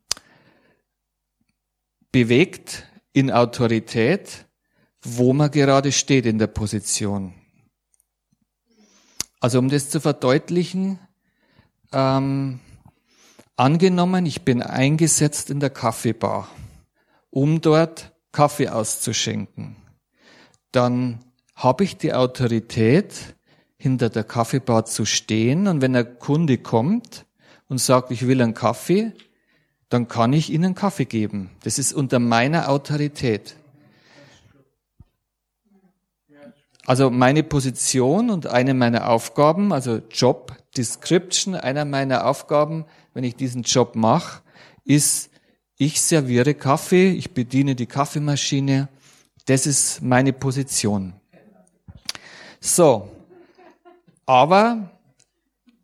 bewegt 2.12 2.86
in 3.12 3.30
Autorität, 3.30 4.46
wo 5.02 5.34
man 5.34 5.50
gerade 5.50 5.92
steht 5.92 6.24
in 6.24 6.38
der 6.38 6.46
Position. 6.46 7.34
Also 9.38 9.58
um 9.58 9.68
das 9.68 9.90
zu 9.90 10.00
verdeutlichen, 10.00 10.98
ähm, 11.92 12.58
angenommen, 13.56 14.24
ich 14.24 14.46
bin 14.46 14.62
eingesetzt 14.62 15.50
in 15.50 15.60
der 15.60 15.68
Kaffeebar, 15.68 16.48
um 17.30 17.60
dort 17.60 18.12
Kaffee 18.32 18.68
auszuschenken, 18.68 19.76
dann 20.72 21.20
habe 21.54 21.84
ich 21.84 21.96
die 21.96 22.14
Autorität, 22.14 23.34
hinter 23.80 24.10
der 24.10 24.24
Kaffeebar 24.24 24.84
zu 24.84 25.06
stehen 25.06 25.66
und 25.66 25.80
wenn 25.80 25.96
ein 25.96 26.18
Kunde 26.18 26.58
kommt 26.58 27.24
und 27.66 27.78
sagt, 27.78 28.10
ich 28.10 28.26
will 28.26 28.42
einen 28.42 28.52
Kaffee, 28.52 29.12
dann 29.88 30.06
kann 30.06 30.34
ich 30.34 30.50
ihnen 30.50 30.74
Kaffee 30.74 31.06
geben. 31.06 31.50
Das 31.64 31.78
ist 31.78 31.94
unter 31.94 32.18
meiner 32.18 32.68
Autorität. 32.68 33.56
Also 36.84 37.08
meine 37.08 37.42
Position 37.42 38.28
und 38.28 38.48
eine 38.48 38.74
meiner 38.74 39.08
Aufgaben, 39.08 39.72
also 39.72 40.02
Job 40.10 40.56
Description, 40.76 41.54
einer 41.54 41.86
meiner 41.86 42.26
Aufgaben, 42.26 42.84
wenn 43.14 43.24
ich 43.24 43.34
diesen 43.34 43.62
Job 43.62 43.96
mache, 43.96 44.42
ist, 44.84 45.29
ich 45.80 46.02
serviere 46.02 46.52
Kaffee, 46.52 47.10
ich 47.10 47.32
bediene 47.32 47.74
die 47.74 47.86
Kaffeemaschine. 47.86 48.90
Das 49.46 49.64
ist 49.66 50.02
meine 50.02 50.34
Position. 50.34 51.14
So. 52.60 53.10
Aber 54.26 54.90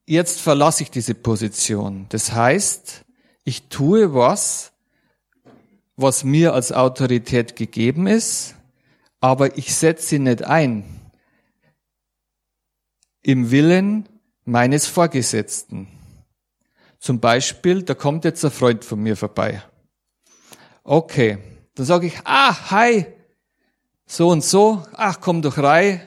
jetzt 0.05 0.43
verlasse 0.43 0.83
ich 0.83 0.91
diese 0.91 1.15
Position. 1.15 2.05
Das 2.11 2.33
heißt, 2.33 3.07
ich 3.45 3.69
tue 3.69 4.13
was, 4.13 4.73
was 5.97 6.25
mir 6.25 6.53
als 6.53 6.73
Autorität 6.73 7.57
gegeben 7.57 8.07
ist, 8.07 8.55
aber 9.21 9.57
ich 9.57 9.75
setze 9.75 10.09
sie 10.09 10.19
nicht 10.19 10.45
ein 10.45 10.85
im 13.23 13.51
Willen 13.51 14.07
meines 14.45 14.87
Vorgesetzten. 14.87 15.89
Zum 16.99 17.19
Beispiel, 17.19 17.83
da 17.83 17.95
kommt 17.95 18.27
jetzt 18.27 18.45
ein 18.45 18.51
Freund 18.51 18.85
von 18.85 19.03
mir 19.03 19.17
vorbei. 19.17 19.63
Okay, 20.89 21.39
dann 21.75 21.85
sage 21.85 22.07
ich, 22.07 22.15
ah, 22.23 22.71
hi, 22.71 23.07
so 24.07 24.29
und 24.29 24.45
so, 24.45 24.85
ach, 24.93 25.21
komm 25.21 25.43
doch 25.43 25.59
rein, 25.59 26.01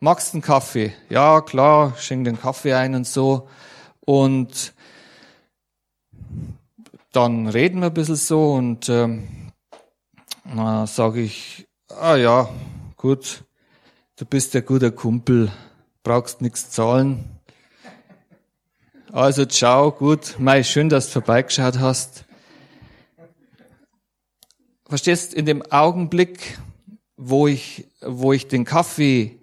magst 0.00 0.34
einen 0.34 0.42
Kaffee? 0.42 0.92
Ja, 1.08 1.40
klar, 1.40 1.94
schenk 1.98 2.24
den 2.24 2.40
Kaffee 2.40 2.74
ein 2.74 2.96
und 2.96 3.06
so. 3.06 3.48
Und 4.00 4.74
dann 7.12 7.46
reden 7.46 7.78
wir 7.78 7.86
ein 7.86 7.94
bisschen 7.94 8.16
so 8.16 8.54
und 8.54 8.88
ähm, 8.88 9.52
sage 10.86 11.20
ich, 11.20 11.68
ah 11.96 12.16
ja, 12.16 12.48
gut, 12.96 13.44
du 14.16 14.24
bist 14.24 14.56
ein 14.56 14.66
guter 14.66 14.90
Kumpel, 14.90 15.52
brauchst 16.02 16.42
nichts 16.42 16.70
zahlen. 16.70 17.38
Also 19.12 19.44
ciao, 19.44 19.92
gut, 19.92 20.34
mei, 20.40 20.64
schön, 20.64 20.88
dass 20.88 21.06
du 21.06 21.12
vorbeigeschaut 21.12 21.78
hast. 21.78 22.23
Verstehst, 24.88 25.34
in 25.34 25.46
dem 25.46 25.62
Augenblick, 25.62 26.58
wo 27.16 27.46
ich, 27.46 27.86
wo 28.00 28.32
ich 28.32 28.48
den 28.48 28.64
Kaffee 28.64 29.38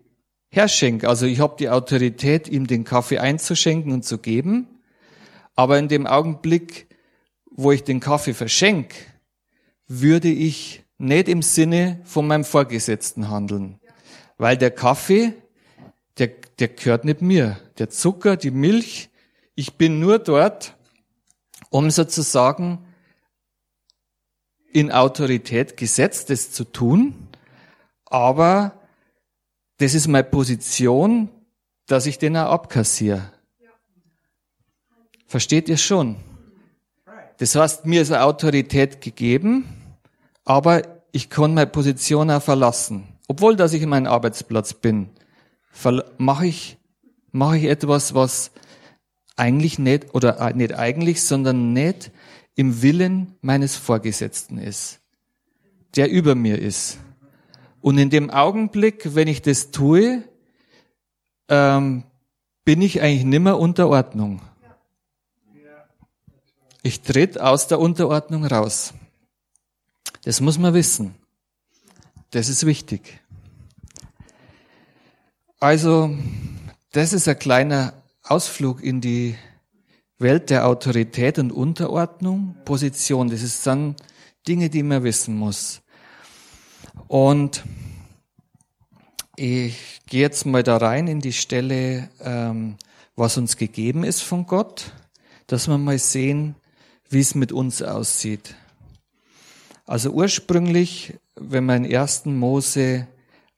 herschenke, 0.49 1.08
also 1.08 1.25
ich 1.25 1.39
habe 1.39 1.56
die 1.58 1.69
Autorität, 1.69 2.47
ihm 2.47 2.67
den 2.67 2.84
Kaffee 2.84 3.19
einzuschenken 3.19 3.91
und 3.91 4.04
zu 4.06 4.17
geben, 4.17 4.67
aber 5.56 5.80
in 5.80 5.88
dem 5.88 6.08
Augenblick, 6.08 6.88
wo 7.45 7.71
ich 7.71 7.84
den 7.84 7.99
Kaffee 7.99 8.34
verschenke, 8.34 8.95
würde 9.88 10.30
ich 10.30 10.84
nicht 10.97 11.27
im 11.27 11.41
Sinne 11.41 12.01
von 12.04 12.27
meinem 12.27 12.45
Vorgesetzten 12.45 13.30
handeln. 13.30 13.80
Weil 14.38 14.58
der 14.58 14.71
Kaffee 14.71 15.34
der, 16.17 16.30
der 16.60 16.67
gehört 16.69 17.06
nicht 17.06 17.21
mir. 17.21 17.58
Der 17.77 17.89
Zucker, 17.89 18.38
die 18.38 18.51
Milch, 18.51 19.10
ich 19.56 19.77
bin 19.77 19.99
nur 19.99 20.19
dort, 20.19 20.75
um 21.69 21.89
sozusagen 21.89 22.86
in 24.73 24.91
Autorität 24.91 25.77
gesetzt, 25.77 26.29
das 26.29 26.51
zu 26.51 26.63
tun, 26.63 27.27
aber 28.05 28.73
das 29.77 29.93
ist 29.93 30.07
meine 30.07 30.23
Position, 30.23 31.29
dass 31.88 32.05
ich 32.05 32.17
den 32.17 32.38
auch 32.38 32.51
abkassiere. 32.51 33.31
Versteht 35.27 35.69
ihr 35.69 35.77
schon? 35.77 36.17
Das 37.38 37.55
heißt, 37.55 37.86
mir 37.86 38.01
ist 38.01 38.12
eine 38.12 38.23
Autorität 38.23 39.01
gegeben, 39.01 39.65
aber 40.45 40.84
ich 41.12 41.29
kann 41.29 41.53
meine 41.53 41.67
Position 41.67 42.29
auch 42.29 42.41
verlassen. 42.41 43.07
Obwohl, 43.27 43.55
dass 43.55 43.73
ich 43.73 43.81
in 43.81 43.89
meinem 43.89 44.07
Arbeitsplatz 44.07 44.73
bin 44.73 45.10
mache 46.17 46.47
ich, 46.47 46.77
mache 47.31 47.57
ich 47.57 47.63
etwas, 47.65 48.13
was 48.13 48.51
eigentlich 49.36 49.79
nicht, 49.79 50.13
oder 50.13 50.39
äh, 50.39 50.53
nicht 50.53 50.73
eigentlich, 50.75 51.23
sondern 51.23 51.73
nicht 51.73 52.12
im 52.62 52.84
Willen 52.84 53.36
meines 53.41 53.76
Vorgesetzten 53.76 54.60
ist, 54.60 55.00
der 55.95 56.12
über 56.12 56.36
mir 56.36 56.60
ist. 56.60 57.00
Und 57.82 57.97
in 57.97 58.12
dem 58.12 58.30
Augenblick, 58.30 59.15
wenn 59.15 59.28
ich 59.28 59.41
das 59.41 59.71
tue, 59.71 60.24
ähm, 61.50 62.04
bin 62.63 62.84
ich 62.84 63.02
eigentlich 63.02 63.24
nimmer 63.24 63.58
unter 63.58 63.89
Ordnung. 63.89 64.43
Ich 66.84 67.02
tritt 67.02 67.41
aus 67.41 67.67
der 67.67 67.80
Unterordnung 67.80 68.45
raus. 68.45 68.93
Das 70.24 70.39
muss 70.39 70.60
man 70.60 70.76
wissen. 70.76 71.15
Das 72.30 72.47
ist 72.47 72.67
wichtig. 72.67 73.21
Also, 75.60 76.15
das 76.91 77.13
ist 77.13 77.28
ein 77.28 77.39
kleiner 77.39 77.93
Ausflug 78.21 78.84
in 78.84 79.02
die 79.02 79.36
Welt 80.21 80.49
der 80.49 80.67
Autorität 80.67 81.39
und 81.39 81.51
Unterordnung, 81.51 82.55
Position. 82.65 83.29
Das 83.29 83.41
ist 83.41 83.65
dann 83.65 83.95
Dinge, 84.47 84.69
die 84.69 84.84
man 84.84 85.03
wissen 85.03 85.36
muss. 85.36 85.81
Und 87.07 87.63
ich 89.36 90.01
gehe 90.07 90.21
jetzt 90.21 90.45
mal 90.45 90.63
da 90.63 90.77
rein 90.77 91.07
in 91.07 91.19
die 91.19 91.34
Stelle, 91.34 92.10
ähm, 92.19 92.75
was 93.15 93.38
uns 93.38 93.57
gegeben 93.57 94.03
ist 94.03 94.21
von 94.21 94.45
Gott, 94.45 94.93
dass 95.47 95.67
wir 95.67 95.77
mal 95.77 95.97
sehen, 95.97 96.55
wie 97.10 97.19
es 97.19 97.36
mit 97.36 97.51
uns 97.51 97.81
aussieht. 97.81 98.55
Also 99.86 100.12
ursprünglich, 100.12 101.15
wenn 101.36 101.65
man 101.65 101.86
in 101.86 101.95
1. 101.95 102.25
Mose 102.25 103.07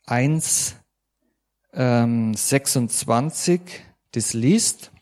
1 0.06 0.76
ähm, 1.74 2.34
26 2.34 3.62
das 4.12 4.34
liest, 4.34 4.93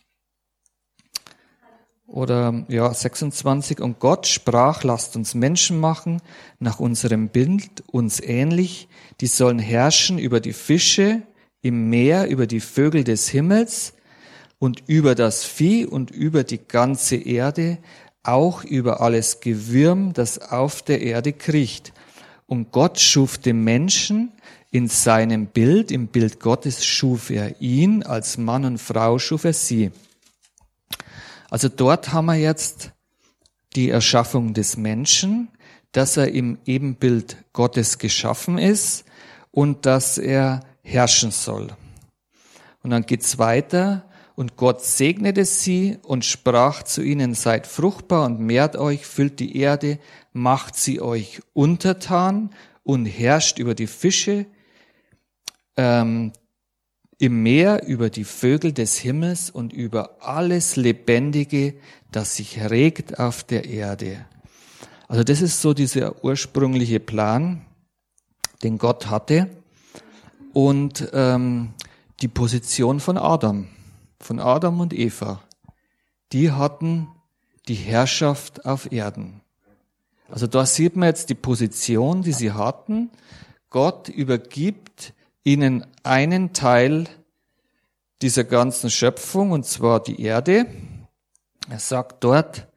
oder 2.12 2.66
ja, 2.68 2.94
26, 2.94 3.80
und 3.80 4.00
Gott 4.00 4.28
sprach, 4.28 4.84
lasst 4.84 5.16
uns 5.16 5.34
Menschen 5.34 5.80
machen, 5.80 6.22
nach 6.60 6.80
unserem 6.80 7.30
Bild, 7.30 7.84
uns 7.88 8.20
ähnlich, 8.20 8.90
die 9.22 9.28
sollen 9.28 9.60
herrschen 9.60 10.20
über 10.20 10.42
die 10.42 10.52
Fische 10.52 11.22
im 11.62 11.90
Meer, 11.90 12.28
über 12.28 12.48
die 12.48 12.60
Vögel 12.60 13.06
des 13.06 13.30
Himmels 13.30 13.94
und 14.60 14.84
über 14.88 15.16
das 15.16 15.46
Vieh 15.46 15.86
und 15.86 16.12
über 16.12 16.44
die 16.44 16.60
ganze 16.60 17.16
Erde, 17.16 17.78
auch 18.24 18.66
über 18.66 19.00
alles 19.00 19.40
Gewürm, 19.40 20.12
das 20.12 20.38
auf 20.38 20.82
der 20.82 21.02
Erde 21.02 21.32
kriecht. 21.32 21.94
Und 22.46 22.72
Gott 22.72 23.00
schuf 23.00 23.38
den 23.38 23.64
Menschen 23.64 24.34
in 24.70 24.90
seinem 24.90 25.48
Bild, 25.48 25.92
im 25.92 26.08
Bild 26.08 26.42
Gottes 26.42 26.86
schuf 26.86 27.30
er 27.30 27.62
ihn, 27.62 28.04
als 28.04 28.38
Mann 28.38 28.66
und 28.66 28.80
Frau 28.80 29.18
schuf 29.18 29.46
er 29.46 29.54
sie. 29.54 29.92
Also 31.52 31.68
dort 31.68 32.14
haben 32.14 32.28
wir 32.28 32.36
jetzt 32.36 32.94
die 33.76 33.90
Erschaffung 33.90 34.54
des 34.54 34.78
Menschen, 34.78 35.50
dass 35.92 36.16
er 36.16 36.30
im 36.30 36.58
Ebenbild 36.66 37.36
Gottes 37.52 37.98
geschaffen 37.98 38.58
ist 38.58 39.04
und 39.52 39.86
dass 39.86 40.18
er 40.18 40.62
herrschen 40.82 41.32
soll. 41.32 41.68
Und 42.84 42.92
dann 42.92 43.06
geht's 43.06 43.38
weiter. 43.38 44.06
Und 44.36 44.56
Gott 44.56 44.82
segnete 44.82 45.44
sie 45.44 45.98
und 46.04 46.24
sprach 46.24 46.84
zu 46.84 47.04
ihnen, 47.04 47.36
seid 47.36 47.68
fruchtbar 47.68 48.26
und 48.26 48.40
mehrt 48.40 48.78
euch, 48.78 49.06
füllt 49.06 49.42
die 49.42 49.58
Erde, 49.58 50.00
macht 50.32 50.78
sie 50.78 51.02
euch 51.02 51.42
untertan 51.52 52.52
und 52.84 53.06
herrscht 53.06 53.60
über 53.60 53.76
die 53.76 53.88
Fische, 53.88 54.46
ähm, 55.76 56.32
im 57.22 57.44
Meer, 57.44 57.86
über 57.86 58.10
die 58.10 58.24
Vögel 58.24 58.74
des 58.74 58.98
Himmels 58.98 59.52
und 59.52 59.74
über 59.74 60.18
alles 60.22 60.76
Lebendige, 60.76 61.76
das 62.12 62.36
sich 62.36 62.60
regt 62.60 63.20
auf 63.20 63.44
der 63.44 63.66
Erde. 63.66 64.26
Also 65.08 65.24
das 65.24 65.40
ist 65.40 65.62
so 65.62 65.76
dieser 65.76 66.24
ursprüngliche 66.24 67.00
Plan, 67.00 67.64
den 68.64 68.80
Gott 68.80 69.12
hatte 69.12 69.52
und 70.54 71.10
ähm, 71.14 71.76
die 72.22 72.28
Position 72.28 73.00
von 73.00 73.20
Adam, 73.20 73.68
von 74.20 74.40
Adam 74.40 74.80
und 74.80 74.92
Eva. 74.92 75.44
Die 76.32 76.52
hatten 76.52 77.08
die 77.68 77.76
Herrschaft 77.76 78.66
auf 78.66 78.92
Erden. 78.92 79.42
Also 80.28 80.48
da 80.48 80.66
sieht 80.66 80.96
man 80.96 81.10
jetzt 81.10 81.30
die 81.30 81.36
Position, 81.36 82.24
die 82.24 82.34
sie 82.34 82.52
hatten. 82.52 83.12
Gott 83.70 84.10
übergibt 84.10 85.14
ihnen 85.44 85.86
einen 86.04 86.54
Teil 86.54 87.08
dieser 88.22 88.44
ganzen 88.44 88.90
Schöpfung, 88.90 89.52
und 89.52 89.66
zwar 89.66 90.02
die 90.02 90.22
Erde. 90.22 90.68
Er 91.70 91.80
sagt 91.80 92.24
dort, 92.24 92.68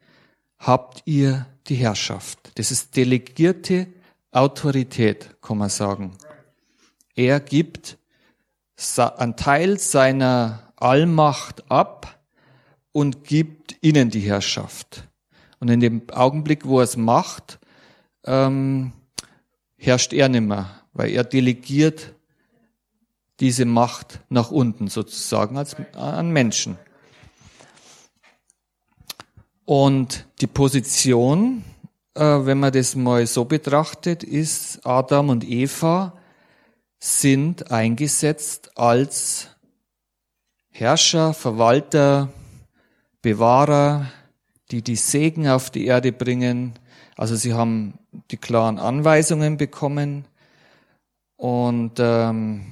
habt 0.57 1.03
ihr 1.05 1.45
die 1.67 1.75
Herrschaft. 1.75 2.51
Das 2.55 2.71
ist 2.71 2.95
delegierte 2.95 3.87
Autorität, 4.31 5.41
kann 5.41 5.57
man 5.57 5.69
sagen. 5.69 6.17
Er 7.15 7.39
gibt 7.39 7.97
einen 8.97 9.37
Teil 9.37 9.79
seiner 9.79 10.73
Allmacht 10.75 11.69
ab 11.71 12.19
und 12.91 13.23
gibt 13.23 13.77
ihnen 13.81 14.09
die 14.09 14.21
Herrschaft. 14.21 15.07
Und 15.59 15.69
in 15.69 15.79
dem 15.79 16.09
Augenblick, 16.09 16.65
wo 16.65 16.79
er 16.79 16.83
es 16.83 16.97
macht, 16.97 17.59
ähm, 18.25 18.91
herrscht 19.77 20.13
er 20.13 20.29
nimmer, 20.29 20.81
weil 20.93 21.11
er 21.11 21.23
delegiert 21.23 22.14
diese 23.39 23.65
Macht 23.65 24.21
nach 24.29 24.51
unten 24.51 24.87
sozusagen 24.87 25.57
als, 25.57 25.75
an 25.93 26.31
Menschen. 26.31 26.77
Und 29.65 30.27
die 30.41 30.47
Position, 30.47 31.63
äh, 32.13 32.21
wenn 32.21 32.59
man 32.59 32.71
das 32.71 32.95
mal 32.95 33.25
so 33.25 33.45
betrachtet, 33.45 34.23
ist 34.23 34.85
Adam 34.85 35.29
und 35.29 35.43
Eva 35.43 36.13
sind 36.99 37.71
eingesetzt 37.71 38.77
als 38.77 39.49
Herrscher, 40.69 41.33
Verwalter, 41.33 42.29
Bewahrer, 43.21 44.11
die 44.71 44.81
die 44.81 44.95
Segen 44.95 45.47
auf 45.47 45.69
die 45.69 45.85
Erde 45.85 46.11
bringen. 46.11 46.73
Also 47.15 47.35
sie 47.35 47.53
haben 47.53 47.97
die 48.31 48.37
klaren 48.37 48.77
Anweisungen 48.77 49.57
bekommen 49.57 50.25
und 51.37 51.93
ähm, 51.99 52.65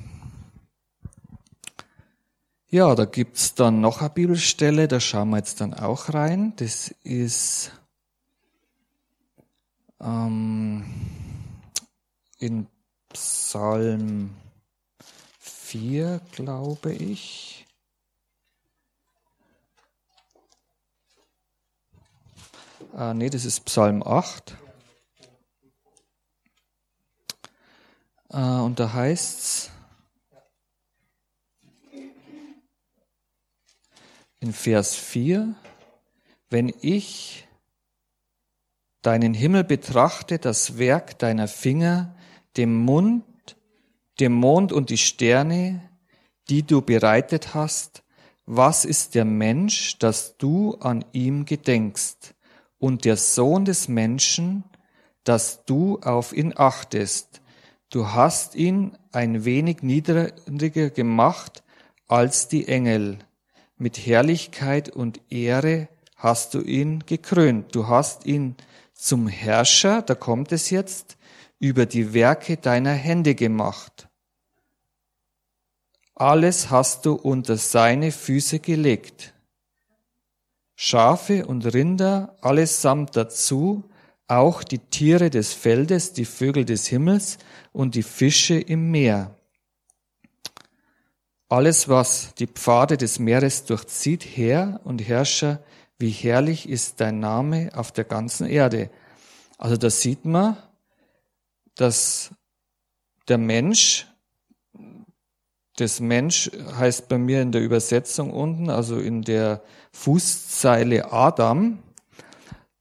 ja, 2.74 2.96
da 2.96 3.06
gibt's 3.06 3.54
dann 3.54 3.82
noch 3.82 4.02
eine 4.02 4.10
Bibelstelle, 4.10 4.88
da 4.88 5.00
schauen 5.00 5.30
wir 5.30 5.38
jetzt 5.38 5.62
dann 5.62 5.76
auch 5.76 6.12
rein. 6.12 6.56
Das 6.56 6.88
ist 7.04 7.72
ähm, 10.02 10.84
in 12.40 12.66
Psalm 13.10 14.34
4, 15.38 16.20
glaube 16.32 16.94
ich. 16.94 17.68
Ah, 22.96 23.14
nee, 23.14 23.30
das 23.30 23.46
ist 23.46 23.66
Psalm 23.66 24.02
8. 24.02 24.58
Ah, 28.30 28.62
und 28.62 28.80
da 28.80 28.94
heißt's, 28.94 29.70
in 34.44 34.52
Vers 34.52 34.94
4, 34.96 35.56
wenn 36.50 36.74
ich 36.82 37.48
deinen 39.02 39.34
Himmel 39.34 39.64
betrachte, 39.64 40.38
das 40.38 40.78
Werk 40.78 41.18
deiner 41.18 41.48
Finger, 41.48 42.14
dem 42.58 42.76
Mund, 42.76 43.24
dem 44.20 44.34
Mond 44.34 44.74
und 44.74 44.90
die 44.90 44.98
Sterne, 44.98 45.90
die 46.50 46.64
du 46.64 46.82
bereitet 46.82 47.54
hast, 47.54 48.04
was 48.46 48.84
ist 48.84 49.16
der 49.16 49.24
Mensch, 49.24 49.98
dass 50.00 50.38
du 50.38 50.76
an 50.76 51.06
ihm 51.14 51.46
gedenkst, 51.46 52.36
und 52.80 53.06
der 53.06 53.16
Sohn 53.16 53.64
des 53.64 53.88
Menschen, 53.88 54.66
dass 55.24 55.64
du 55.64 56.00
auf 56.02 56.34
ihn 56.34 56.52
achtest. 56.54 57.42
Du 57.90 58.10
hast 58.10 58.56
ihn 58.56 58.98
ein 59.14 59.46
wenig 59.46 59.84
niedriger 59.84 60.90
gemacht 60.90 61.64
als 62.10 62.50
die 62.50 62.68
Engel 62.68 63.20
mit 63.78 63.98
Herrlichkeit 63.98 64.90
und 64.90 65.20
Ehre 65.30 65.90
hast 66.16 66.54
du 66.54 66.62
ihn 66.62 67.04
gekrönt. 67.06 67.76
Du 67.76 67.88
hast 67.88 68.26
ihn 68.26 68.56
zum 68.94 69.28
Herrscher, 69.28 70.02
da 70.02 70.16
kommt 70.16 70.52
es 70.52 70.70
jetzt, 70.70 71.18
über 71.60 71.86
die 71.86 72.14
Werke 72.14 72.58
deiner 72.58 72.94
Hände 72.94 73.36
gemacht. 73.36 74.08
Alles 76.16 76.70
hast 76.70 77.06
du 77.06 77.14
unter 77.14 77.58
seine 77.58 78.12
Füße 78.12 78.60
gelegt. 78.60 79.34
Schafe 80.76 81.46
und 81.46 81.74
Rinder 81.74 82.36
allesamt 82.42 83.16
dazu, 83.16 83.84
auch 84.28 84.64
die 84.64 84.80
Tiere 84.80 85.30
des 85.30 85.54
Feldes, 85.54 86.14
die 86.14 86.26
Vögel 86.26 86.66
des 86.66 86.88
Himmels 86.88 87.38
und 87.72 87.96
die 87.96 88.04
Fische 88.04 88.60
im 88.60 88.92
Meer 88.92 89.36
alles, 91.50 91.88
was 91.90 92.34
die 92.36 92.48
Pfade 92.48 92.98
des 92.98 93.20
Meeres 93.20 93.66
durchzieht, 93.66 94.26
Herr 94.26 94.80
und 94.84 95.08
Herrscher, 95.08 95.64
wie 96.00 96.10
herrlich 96.10 96.68
ist 96.68 97.00
dein 97.00 97.20
Name 97.20 97.70
auf 97.74 97.92
der 97.92 98.04
ganzen 98.04 98.48
Erde. 98.48 98.90
Also 99.58 99.78
da 99.78 99.90
sieht 99.90 100.26
man, 100.26 100.58
dass 101.76 102.32
der 103.28 103.38
Mensch, 103.38 104.08
das 105.78 106.00
Mensch 106.00 106.52
heißt 106.78 107.08
bei 107.08 107.18
mir 107.18 107.42
in 107.42 107.52
der 107.52 107.62
Übersetzung 107.62 108.32
unten, 108.32 108.70
also 108.70 109.00
in 109.00 109.22
der 109.22 109.62
Fußzeile 109.92 111.12
Adam, 111.12 111.80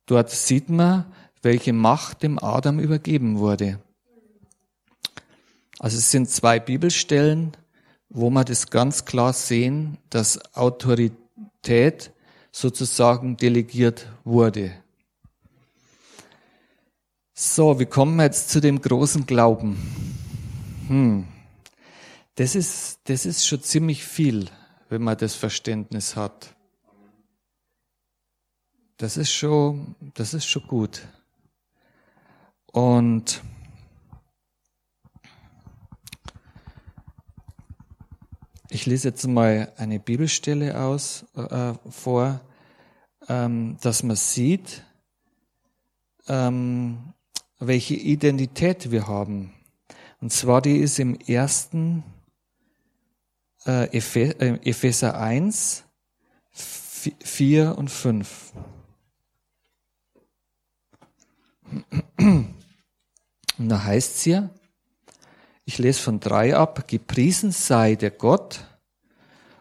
dort 0.07 0.31
sieht 0.31 0.69
man, 0.69 1.05
welche 1.43 1.73
Macht 1.73 2.23
dem 2.23 2.39
Adam 2.39 2.79
übergeben 2.79 3.39
wurde. 3.39 3.81
Also 5.79 5.99
es 5.99 6.11
sind 6.11 6.31
zwei 6.31 6.61
Bibelstellen, 6.61 7.57
wo 8.15 8.29
wir 8.31 8.45
das 8.45 8.69
ganz 8.69 9.05
klar 9.07 9.33
sehen, 9.33 9.97
dass 10.11 10.55
Autorität 10.55 12.13
sozusagen 12.51 13.39
delegiert 13.39 14.07
wurde. 14.25 14.73
So, 17.33 17.81
wie 17.81 17.87
kommen 17.87 18.17
wir 18.17 18.25
jetzt 18.25 18.51
zu 18.51 18.61
dem 18.61 18.81
großen 18.83 19.25
Glauben? 19.25 19.79
Hm. 20.89 21.27
Das 22.35 22.55
ist, 22.55 23.01
das 23.05 23.25
ist 23.25 23.47
schon 23.47 23.63
ziemlich 23.63 24.05
viel, 24.05 24.51
wenn 24.91 25.03
man 25.03 25.17
das 25.17 25.35
Verständnis 25.35 26.15
hat. 26.15 26.55
Das 28.99 29.17
ist 29.17 29.33
schon, 29.33 29.95
das 30.15 30.35
ist 30.35 30.45
schon 30.45 30.67
gut. 30.67 31.03
Und 32.67 33.43
Ich 38.75 38.87
lese 38.87 39.09
jetzt 39.09 39.27
mal 39.27 39.71
eine 39.77 40.01
Bibelstelle 40.01 40.81
aus 40.81 41.27
äh, 41.35 41.75
vor, 41.91 42.41
ähm, 43.29 43.77
dass 43.83 44.03
man 44.03 44.17
sieht, 44.17 44.83
ähm, 46.27 47.13
welche 47.59 47.97
Identität 47.97 48.91
wir 48.91 49.07
haben. 49.07 49.53
Und 50.23 50.33
zwar 50.33 50.63
die 50.63 50.79
ist 50.79 50.99
im 50.99 51.17
ersten 51.17 52.03
äh, 53.67 53.95
äh 53.95 54.59
Epheser 54.65 55.21
1, 55.21 55.85
4 56.51 57.77
und 57.77 57.91
5. 57.91 58.55
Und 62.17 63.69
da 63.69 63.85
heißt 63.85 64.17
es 64.17 64.23
hier, 64.23 64.49
ich 65.65 65.79
lese 65.79 66.01
von 66.01 66.21
drei 66.21 66.57
ab. 66.57 66.89
Gepriesen 66.89 67.53
sei 67.53 67.95
der 67.95 68.11
Gott 68.11 68.61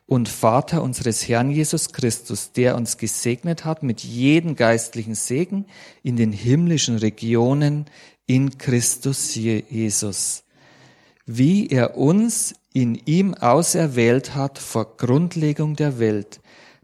und 0.06 0.28
Vater 0.28 0.84
unseres 0.84 1.28
Herrn 1.28 1.52
Jesus 1.52 1.94
Christus, 1.94 2.52
der 2.52 2.76
uns 2.76 2.98
gesegnet 2.98 3.64
hat 3.64 3.82
mit 3.84 4.02
jedem 4.02 4.56
geistlichen 4.56 5.16
Segen 5.16 5.66
in 6.04 6.18
den 6.18 6.34
himmlischen 6.34 6.98
Regionen 6.98 7.86
in 8.26 8.58
Christus 8.58 9.36
Jesus, 9.36 10.44
wie 11.26 11.68
er 11.68 11.98
uns 11.98 12.56
in 12.74 12.96
ihm 12.96 13.34
auserwählt 13.34 14.36
hat 14.36 14.60
vor 14.60 14.98
Grundlegung 14.98 15.76
der 15.76 16.00
Welt, 16.00 16.42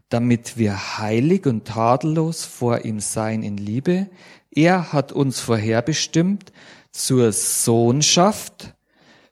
damit 0.08 0.56
wir 0.56 0.98
heilig 0.98 1.46
und 1.46 1.66
tadellos 1.66 2.44
vor 2.44 2.84
ihm 2.84 3.00
sein 3.00 3.42
in 3.42 3.56
Liebe. 3.56 4.08
Er 4.50 4.92
hat 4.92 5.12
uns 5.12 5.40
vorherbestimmt 5.40 6.52
zur 6.92 7.32
Sohnschaft 7.32 8.74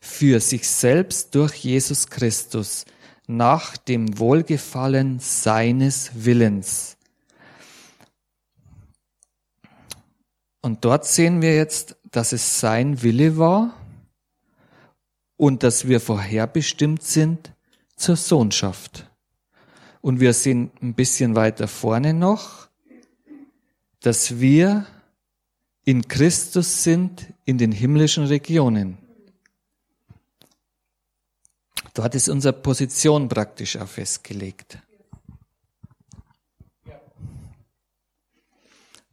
für 0.06 0.40
sich 0.40 0.68
selbst 0.68 1.34
durch 1.34 1.54
Jesus 1.56 2.06
Christus, 2.06 2.84
nach 3.26 3.76
dem 3.76 4.18
Wohlgefallen 4.18 5.18
seines 5.18 6.12
Willens. 6.14 6.96
Und 10.62 10.84
dort 10.84 11.06
sehen 11.06 11.42
wir 11.42 11.54
jetzt, 11.54 11.96
dass 12.10 12.32
es 12.32 12.60
sein 12.60 13.02
Wille 13.02 13.36
war 13.36 13.74
und 15.36 15.62
dass 15.62 15.88
wir 15.88 16.00
vorherbestimmt 16.00 17.02
sind 17.02 17.52
zur 17.96 18.16
Sohnschaft. 18.16 19.10
Und 20.00 20.20
wir 20.20 20.32
sehen 20.32 20.70
ein 20.80 20.94
bisschen 20.94 21.34
weiter 21.34 21.68
vorne 21.68 22.14
noch, 22.14 22.68
dass 24.00 24.38
wir 24.38 24.86
in 25.84 26.06
Christus 26.06 26.84
sind 26.84 27.32
in 27.44 27.58
den 27.58 27.72
himmlischen 27.72 28.24
Regionen. 28.24 28.98
Dort 31.96 32.14
ist 32.14 32.28
unsere 32.28 32.52
Position 32.52 33.26
praktisch 33.26 33.78
auch 33.78 33.88
festgelegt. 33.88 34.76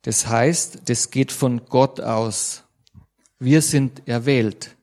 Das 0.02 0.28
heißt, 0.28 0.82
das 0.89 1.10
geht 1.10 1.32
von 1.32 1.65
Gott 1.67 2.02
aus. 2.02 2.65
Wir 3.39 3.62
sind 3.62 4.06
erwählt. 4.06 4.76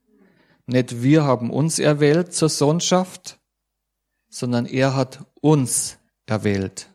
Nicht 0.65 1.03
wir 1.03 1.25
haben 1.25 1.51
uns 1.51 1.79
erwählt 1.79 2.33
zur 2.33 2.49
Sohnschaft, 2.49 3.39
sondern 4.31 4.65
er 4.65 4.97
hat 4.97 5.27
uns 5.43 5.99
erwählt. 6.25 6.89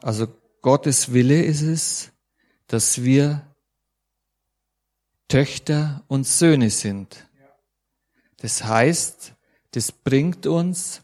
Also 0.00 0.28
Gottes 0.62 1.12
Wille 1.12 1.42
ist 1.42 1.60
es, 1.60 2.10
dass 2.68 3.02
wir 3.02 3.54
Töchter 5.28 6.04
und 6.08 6.26
Söhne 6.26 6.70
sind. 6.70 7.28
Das 8.38 8.64
heißt, 8.64 9.34
das 9.72 9.92
bringt 9.92 10.46
uns 10.46 11.02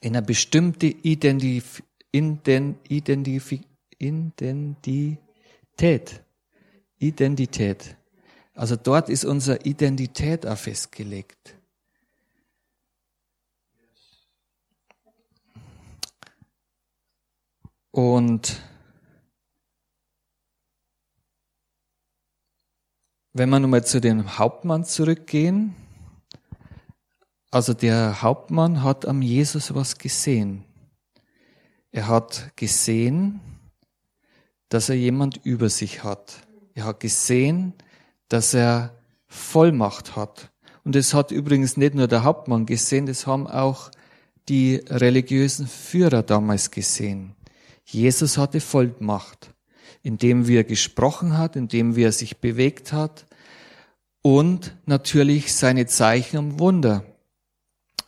in 0.00 0.16
eine 0.16 0.24
bestimmte 0.24 0.86
Identif 0.86 1.82
Identif 2.12 3.54
Identität. 3.98 5.18
Identität. 6.98 7.96
Also 8.54 8.76
dort 8.76 9.08
ist 9.08 9.24
unsere 9.24 9.58
Identität 9.62 10.46
auch 10.46 10.58
festgelegt. 10.58 11.56
Und 17.92 18.60
wenn 23.32 23.48
wir 23.50 23.58
nun 23.58 23.70
mal 23.70 23.84
zu 23.84 24.00
dem 24.00 24.38
Hauptmann 24.38 24.84
zurückgehen, 24.84 25.74
also 27.50 27.74
der 27.74 28.22
Hauptmann 28.22 28.82
hat 28.82 29.06
am 29.06 29.22
Jesus 29.22 29.74
was 29.74 29.98
gesehen. 29.98 30.64
Er 31.90 32.06
hat 32.06 32.52
gesehen, 32.56 33.40
dass 34.68 34.88
er 34.88 34.94
jemand 34.94 35.40
über 35.44 35.68
sich 35.68 36.04
hat. 36.04 36.46
Er 36.74 36.84
hat 36.84 37.00
gesehen, 37.00 37.74
dass 38.28 38.54
er 38.54 38.94
Vollmacht 39.26 40.16
hat. 40.16 40.52
Und 40.84 40.96
es 40.96 41.12
hat 41.12 41.30
übrigens 41.30 41.76
nicht 41.76 41.94
nur 41.94 42.06
der 42.06 42.24
Hauptmann 42.24 42.66
gesehen, 42.66 43.06
das 43.06 43.26
haben 43.26 43.46
auch 43.46 43.90
die 44.48 44.76
religiösen 44.88 45.66
Führer 45.66 46.22
damals 46.22 46.70
gesehen. 46.70 47.34
Jesus 47.84 48.38
hatte 48.38 48.60
Vollmacht, 48.60 49.52
indem 50.02 50.46
wie 50.46 50.56
er 50.56 50.64
gesprochen 50.64 51.36
hat, 51.36 51.56
indem 51.56 51.96
wie 51.96 52.04
er 52.04 52.12
sich 52.12 52.38
bewegt 52.38 52.92
hat 52.92 53.26
und 54.22 54.76
natürlich 54.86 55.54
seine 55.54 55.86
Zeichen 55.86 56.38
und 56.38 56.58
Wunder. 56.58 57.04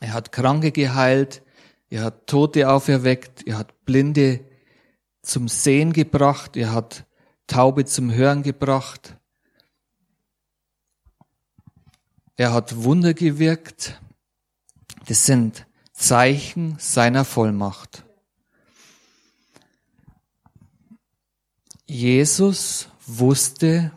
Er 0.03 0.11
hat 0.11 0.33
Kranke 0.33 0.73
geheilt, 0.73 1.41
er 1.89 2.03
hat 2.03 2.27
Tote 2.27 2.69
auferweckt, 2.69 3.47
er 3.47 3.57
hat 3.57 3.85
Blinde 3.85 4.41
zum 5.21 5.47
Sehen 5.47 5.93
gebracht, 5.93 6.57
er 6.57 6.73
hat 6.73 7.05
Taube 7.47 7.85
zum 7.85 8.11
Hören 8.11 8.43
gebracht, 8.43 9.15
er 12.35 12.51
hat 12.51 12.83
Wunder 12.83 13.13
gewirkt. 13.13 14.01
Das 15.07 15.25
sind 15.25 15.65
Zeichen 15.93 16.75
seiner 16.79 17.23
Vollmacht. 17.23 18.03
Jesus 21.85 22.89
wusste, 23.07 23.93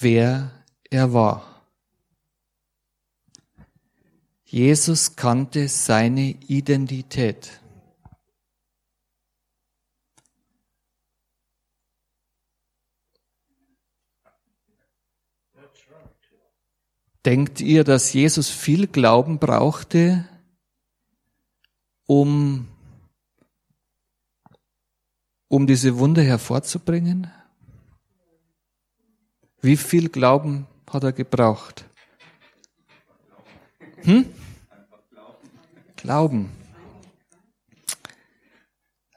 wer 0.00 0.50
er 0.88 1.12
war. 1.12 1.51
Jesus 4.52 5.16
kannte 5.16 5.66
seine 5.66 6.32
Identität. 6.46 7.58
Denkt 17.24 17.62
ihr, 17.62 17.82
dass 17.82 18.12
Jesus 18.12 18.50
viel 18.50 18.86
Glauben 18.88 19.38
brauchte, 19.38 20.28
um 22.06 22.68
um 25.48 25.66
diese 25.66 25.98
Wunder 25.98 26.22
hervorzubringen? 26.22 27.30
Wie 29.62 29.78
viel 29.78 30.10
Glauben 30.10 30.66
hat 30.90 31.04
er 31.04 31.12
gebraucht? 31.12 31.86
Hm? 34.04 34.26
Glauben. 35.96 36.50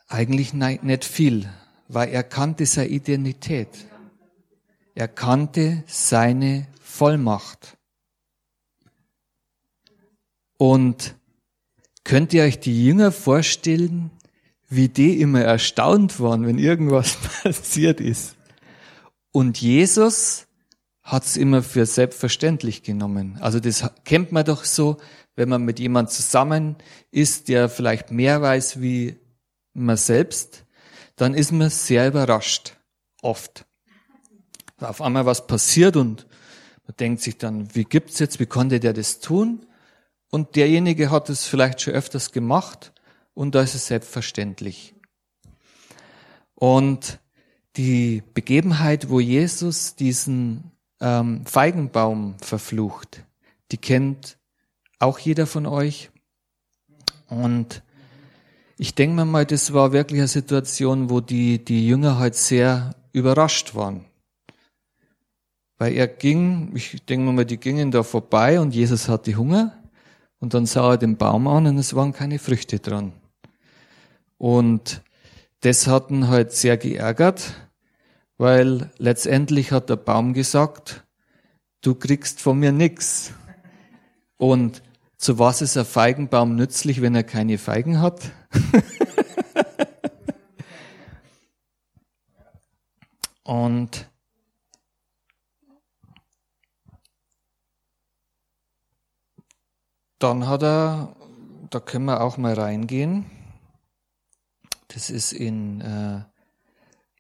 Eigentlich 0.08 0.54
nicht 0.54 1.06
viel, 1.06 1.50
weil 1.88 2.10
er 2.10 2.24
kannte 2.24 2.66
seine 2.66 2.90
Identität. 2.90 3.70
Er 4.94 5.08
kannte 5.08 5.84
seine 5.88 6.68
Vollmacht. 6.82 7.78
Und 10.58 11.16
könnt 12.04 12.34
ihr 12.34 12.44
euch 12.44 12.60
die 12.60 12.86
Jünger 12.86 13.12
vorstellen, 13.12 14.12
wie 14.70 14.88
die 14.88 15.20
immer 15.20 15.42
erstaunt 15.42 16.20
waren, 16.20 16.46
wenn 16.46 16.60
irgendwas 16.60 17.18
passiert 17.44 18.00
ist. 18.00 18.36
Und 19.32 19.60
Jesus 19.60 20.45
hat's 21.06 21.38
immer 21.38 21.62
für 21.62 21.86
selbstverständlich 21.86 22.82
genommen. 22.82 23.38
Also 23.40 23.60
das 23.60 23.88
kennt 24.06 24.32
man 24.32 24.44
doch 24.44 24.64
so, 24.64 24.98
wenn 25.36 25.48
man 25.48 25.64
mit 25.64 25.80
jemand 25.80 26.10
zusammen 26.10 26.78
ist, 27.12 27.48
der 27.48 27.70
vielleicht 27.70 28.12
mehr 28.12 28.42
weiß 28.42 28.82
wie 28.82 29.18
man 29.74 29.98
selbst, 29.98 30.66
dann 31.16 31.36
ist 31.36 31.52
man 31.52 31.70
sehr 31.70 32.08
überrascht. 32.08 32.76
Oft. 33.22 33.66
Auf 34.80 35.00
einmal 35.02 35.28
was 35.28 35.46
passiert 35.46 35.96
und 35.96 36.26
man 36.88 36.98
denkt 36.98 37.22
sich 37.22 37.38
dann, 37.38 37.74
wie 37.76 37.84
gibt's 37.84 38.18
jetzt, 38.18 38.40
wie 38.40 38.48
konnte 38.48 38.80
der 38.80 38.94
das 38.94 39.20
tun? 39.20 39.68
Und 40.32 40.56
derjenige 40.56 41.12
hat 41.12 41.30
es 41.30 41.46
vielleicht 41.46 41.82
schon 41.82 41.94
öfters 41.94 42.32
gemacht 42.32 42.94
und 43.36 43.54
da 43.54 43.62
ist 43.62 43.76
es 43.76 43.88
selbstverständlich. 43.88 44.96
Und 46.56 47.20
die 47.78 48.24
Begebenheit, 48.34 49.10
wo 49.10 49.20
Jesus 49.20 49.96
diesen 49.96 50.72
ähm, 51.02 51.46
Feigenbaum 51.46 52.36
verflucht, 52.40 53.24
die 53.72 53.78
kennt 53.78 54.38
auch 55.00 55.20
jeder 55.20 55.48
von 55.48 55.66
euch. 55.66 56.10
Und 57.28 57.84
ich 58.78 58.96
denke 58.96 59.16
mir 59.16 59.26
mal, 59.26 59.46
das 59.46 59.74
war 59.74 59.92
wirklich 59.92 60.20
eine 60.20 60.28
Situation, 60.28 61.10
wo 61.10 61.22
die, 61.22 61.64
die 61.64 61.88
Jünger 61.88 62.18
halt 62.18 62.36
sehr 62.36 62.96
überrascht 63.14 63.76
waren. 63.76 64.06
Weil 65.78 65.94
er 65.94 66.08
ging, 66.08 66.72
ich 66.76 67.04
denke 67.06 67.32
mal, 67.32 67.46
die 67.46 67.58
gingen 67.58 67.92
da 67.92 68.04
vorbei 68.04 68.60
und 68.60 68.74
Jesus 68.74 69.10
hatte 69.10 69.36
Hunger 69.36 69.84
und 70.40 70.54
dann 70.54 70.66
sah 70.66 70.92
er 70.92 70.98
den 70.98 71.18
Baum 71.18 71.48
an 71.48 71.68
und 71.68 71.78
es 71.78 71.96
waren 71.96 72.14
keine 72.14 72.40
Früchte 72.40 72.80
dran. 72.80 73.14
Und 74.38 75.02
das 75.62 75.88
hat 75.88 76.12
ihn 76.12 76.28
halt 76.28 76.52
sehr 76.52 76.78
geärgert, 76.78 77.54
weil 78.38 78.92
letztendlich 78.98 79.72
hat 79.72 79.90
der 79.90 79.96
Baum 79.96 80.34
gesagt, 80.34 81.06
du 81.82 81.96
kriegst 81.96 82.42
von 82.42 82.60
mir 82.60 82.72
nix. 82.72 83.34
Und 84.38 84.84
zu 85.18 85.40
was 85.40 85.62
ist 85.62 85.78
ein 85.78 85.86
Feigenbaum 85.86 86.56
nützlich, 86.56 87.02
wenn 87.02 87.16
er 87.16 87.24
keine 87.24 87.58
Feigen 87.58 88.02
hat? 88.02 88.32
Und 93.44 94.10
dann 100.18 100.48
hat 100.48 100.64
er, 100.64 101.16
da 101.70 101.80
können 101.80 102.06
wir 102.06 102.22
auch 102.22 102.38
mal 102.38 102.56
reingehen, 102.56 103.30
das 104.88 105.12
ist 105.12 105.32
in, 105.32 105.82
äh, 105.82 106.24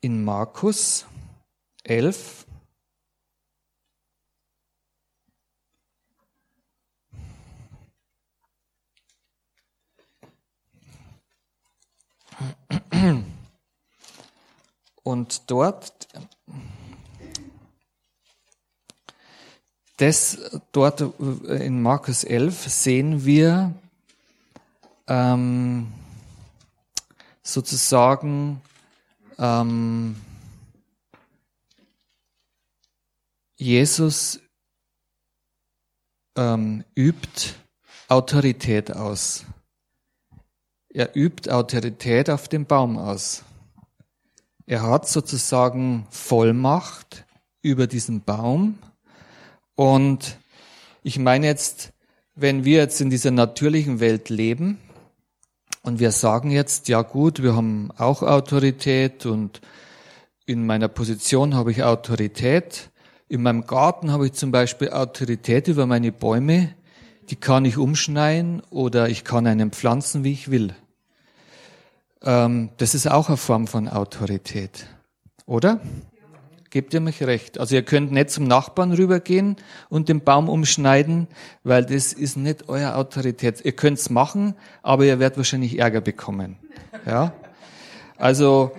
in 0.06 0.24
Markus 0.24 1.08
11. 1.84 2.46
Und 15.02 15.50
dort, 15.50 16.08
das, 19.98 20.38
dort 20.72 21.02
in 21.50 21.82
Markus 21.82 22.24
11 22.24 22.70
sehen 22.70 23.26
wir 23.26 23.74
ähm, 25.08 25.91
sozusagen 27.41 28.62
ähm, 29.38 30.15
Jesus 33.58 34.39
ähm, 36.36 36.84
übt 36.95 37.54
Autorität 38.08 38.91
aus. 38.95 39.45
Er 40.89 41.15
übt 41.15 41.50
Autorität 41.50 42.30
auf 42.30 42.48
dem 42.48 42.65
Baum 42.65 42.98
aus. 42.98 43.43
Er 44.65 44.84
hat 44.84 45.08
sozusagen 45.08 46.08
Vollmacht 46.10 47.26
über 47.62 47.88
diesen 47.88 48.21
Baum. 48.21 48.78
Und 49.76 50.38
ich 51.04 51.19
meine 51.19 51.45
jetzt, 51.48 51.93
wenn 52.36 52.65
wir 52.65 52.78
jetzt 52.78 53.02
in 53.02 53.10
dieser 53.10 53.32
natürlichen 53.32 54.00
Welt 54.00 54.30
leben 54.30 54.80
und 55.86 56.00
wir 56.00 56.12
sagen 56.12 56.50
jetzt, 56.50 56.88
ja 56.88 57.04
gut, 57.04 57.43
wir 57.43 57.56
haben 57.56 57.91
auch 57.98 58.24
Autorität 58.24 59.26
und 59.28 59.62
in 60.48 60.65
meiner 60.65 60.88
Position 60.88 61.54
habe 61.54 61.71
ich 61.71 61.84
Autorität, 61.84 62.89
in 63.28 63.43
meinem 63.43 63.67
Garten 63.67 64.12
habe 64.12 64.26
ich 64.26 64.34
zum 64.34 64.52
Beispiel 64.52 64.89
Autorität 64.89 65.67
über 65.67 65.86
meine 65.86 66.12
Bäume, 66.12 66.74
die 67.30 67.36
kann 67.36 67.65
ich 67.65 67.78
umschneiden 67.78 68.62
oder 68.71 69.10
ich 69.10 69.24
kann 69.24 69.45
einen 69.45 69.71
pflanzen, 69.71 70.24
wie 70.24 70.32
ich 70.32 70.50
will. 70.50 70.76
Ähm, 72.24 72.69
das 72.78 72.95
ist 72.95 73.10
auch 73.10 73.28
eine 73.28 73.38
Form 73.38 73.67
von 73.67 73.88
Autorität, 73.88 74.88
oder? 75.45 75.82
Gebt 76.76 76.94
ihr 76.94 77.00
mich 77.00 77.24
recht? 77.24 77.58
Also 77.58 77.74
ihr 77.74 77.84
könnt 77.84 78.12
nicht 78.12 78.32
zum 78.32 78.48
Nachbarn 78.48 78.92
rübergehen 78.92 79.56
und 79.88 80.10
den 80.10 80.20
Baum 80.20 80.50
umschneiden, 80.50 81.30
weil 81.64 81.86
das 81.86 82.12
ist 82.12 82.36
nicht 82.36 82.68
euer 82.68 82.98
Autorität. 82.98 83.64
Ihr 83.64 83.72
könnt's 83.72 84.10
machen, 84.10 84.56
aber 84.84 85.06
ihr 85.06 85.18
werdet 85.18 85.38
wahrscheinlich 85.38 85.80
Ärger 85.80 86.02
bekommen. 86.02 86.58
Ja? 87.06 87.32
Also 88.18 88.74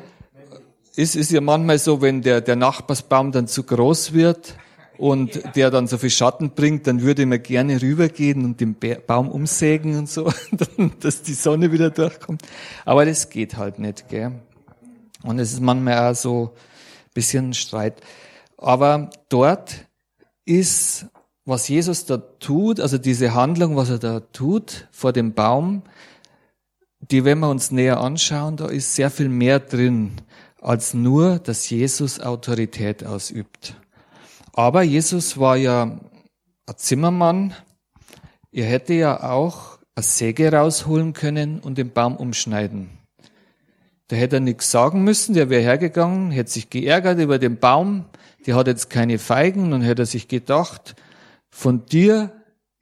es 0.95 1.17
ist 1.17 1.31
ja 1.31 1.41
manchmal 1.41 1.79
so, 1.79 2.03
wenn 2.03 2.21
der, 2.21 2.43
der 2.43 2.57
Nachbarsbaum 2.57 3.33
dann 3.33 3.49
zu 3.49 3.63
groß 3.63 4.13
wird 4.13 4.59
und 4.99 5.57
der 5.57 5.71
dann 5.71 5.87
so 5.87 5.97
viel 5.97 6.11
Schatten 6.11 6.51
bringt, 6.51 6.87
dann 6.87 7.01
würde 7.01 7.25
man 7.25 7.43
gerne 7.43 7.81
rübergehen 7.81 8.45
und 8.45 8.61
den 8.61 8.77
Baum 9.07 9.31
umsägen 9.31 9.97
und 9.97 10.11
so, 10.11 10.31
dass 11.01 11.23
die 11.23 11.33
Sonne 11.33 11.73
wieder 11.73 11.89
durchkommt. 11.89 12.43
Aber 12.85 13.07
das 13.07 13.31
geht 13.31 13.57
halt 13.57 13.79
nicht, 13.79 14.11
gell? 14.11 14.33
Und 15.23 15.39
es 15.39 15.55
ist 15.55 15.63
manchmal 15.63 16.11
auch 16.11 16.15
so 16.15 16.53
bisschen 17.17 17.55
Streit. 17.55 18.01
Aber 18.59 19.11
dort 19.29 19.87
ist, 20.45 21.07
was 21.45 21.67
Jesus 21.69 22.05
da 22.05 22.19
tut, 22.19 22.79
also 22.79 22.99
diese 22.99 23.35
Handlung, 23.35 23.75
was 23.75 23.91
er 23.91 23.99
da 23.99 24.21
tut 24.21 24.87
vor 24.93 25.13
dem 25.13 25.33
Baum, 25.33 25.83
die, 27.01 27.25
wenn 27.25 27.39
wir 27.39 27.51
uns 27.51 27.71
näher 27.71 28.01
anschauen, 28.01 28.57
da 28.57 28.67
ist 28.67 28.95
sehr 28.95 29.11
viel 29.11 29.29
mehr 29.29 29.61
drin 29.61 30.13
als 30.61 30.95
nur, 30.95 31.39
dass 31.39 31.69
Jesus 31.71 32.21
Autorität 32.21 33.05
ausübt. 33.05 33.77
Aber 34.53 34.83
Jesus 34.83 35.39
war 35.39 35.57
ja 35.57 35.83
ein 36.67 36.77
Zimmermann. 36.77 37.55
Er 38.51 38.67
hätte 38.67 38.95
ja 38.95 39.31
auch 39.31 39.79
eine 39.95 40.03
Säge 40.03 40.53
rausholen 40.53 41.13
können 41.13 41.61
und 41.61 41.79
den 41.79 41.93
Baum 41.93 42.17
umschneiden. 42.17 42.96
Da 44.09 44.17
hätte 44.17 44.37
er 44.37 44.41
nichts 44.41 44.71
sagen 44.71 45.03
müssen, 45.03 45.35
der 45.35 45.51
wäre 45.51 45.63
hergegangen, 45.63 46.31
hätte 46.31 46.51
sich 46.51 46.71
geärgert 46.71 47.19
über 47.19 47.39
den 47.39 47.59
Baum, 47.59 48.05
der 48.47 48.55
hat 48.55 48.69
jetzt 48.69 48.89
keine 48.89 49.19
Feigen 49.19 49.73
und 49.73 49.83
hätte 49.83 50.03
er 50.03 50.07
sich 50.07 50.29
gedacht, 50.29 50.95
von 51.51 51.87
dir 51.87 52.31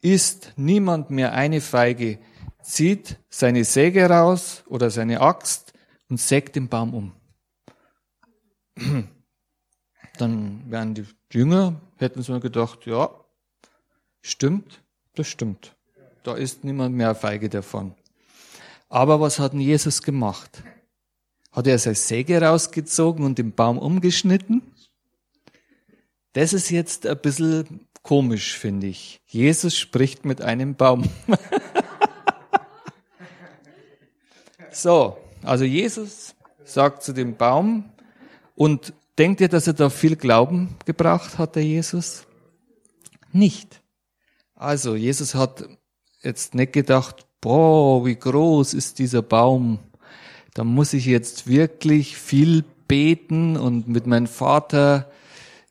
isst 0.03 0.53
niemand 0.57 1.11
mehr 1.11 1.33
eine 1.33 1.63
Feige, 1.63 2.19
zieht 2.63 3.19
seine 3.31 3.65
Säge 3.65 4.09
raus 4.09 4.65
oder 4.67 4.91
seine 4.91 5.23
Axt 5.23 5.73
und 6.11 6.21
sägt 6.21 6.57
den 6.57 6.69
Baum 6.69 6.95
um. 6.95 7.13
Dann 10.19 10.71
wären 10.71 10.95
die 10.95 11.07
Jünger, 11.33 11.81
hätten 11.97 12.23
sie 12.23 12.33
mir 12.33 12.41
gedacht, 12.41 12.85
ja, 12.87 13.11
stimmt, 14.21 14.83
das 15.15 15.27
stimmt. 15.27 15.75
Da 16.23 16.35
ist 16.35 16.65
niemand 16.65 16.95
mehr 16.95 17.15
Feige 17.15 17.49
davon. 17.49 17.95
Aber 18.89 19.21
was 19.21 19.39
hat 19.39 19.53
denn 19.53 19.61
Jesus 19.61 20.03
gemacht? 20.03 20.63
Hat 21.55 21.69
er 21.69 21.79
seine 21.79 21.95
Säge 21.95 22.43
rausgezogen 22.43 23.25
und 23.25 23.39
den 23.39 23.53
Baum 23.53 23.79
umgeschnitten? 23.79 24.63
Das 26.33 26.53
ist 26.53 26.71
jetzt 26.71 27.07
ein 27.07 27.17
bisschen 27.19 27.87
komisch, 28.03 28.59
finde 28.59 28.89
ich. 28.89 29.21
Jesus 29.27 29.79
spricht 29.79 30.25
mit 30.25 30.43
einem 30.43 30.75
Baum. 30.75 31.09
so, 34.73 35.17
also 35.45 35.65
Jesus 35.65 36.35
sagt 36.65 37.05
zu 37.05 37.13
dem 37.13 37.37
Baum, 37.37 37.91
und 38.57 38.93
denkt 39.19 39.41
ihr, 39.41 39.49
dass 39.49 39.67
er 39.67 39.73
da 39.75 39.91
viel 39.91 40.17
Glauben 40.17 40.77
gebracht 40.85 41.39
hat, 41.39 41.57
der 41.57 41.65
Jesus? 41.65 42.27
Nicht. 43.33 43.81
Also, 44.55 44.95
Jesus 44.95 45.35
hat 45.35 45.69
jetzt 46.23 46.55
nicht 46.55 46.73
gedacht, 46.73 47.27
boah, 47.41 48.05
wie 48.07 48.17
groß 48.17 48.75
ist 48.75 48.99
dieser 48.99 49.23
Baum. 49.23 49.79
Da 50.55 50.63
muss 50.63 50.93
ich 50.93 51.05
jetzt 51.05 51.49
wirklich 51.49 52.17
viel 52.17 52.65
beten 52.87 53.57
und 53.57 53.89
mit 53.89 54.07
meinem 54.07 54.29
Vater 54.29 55.11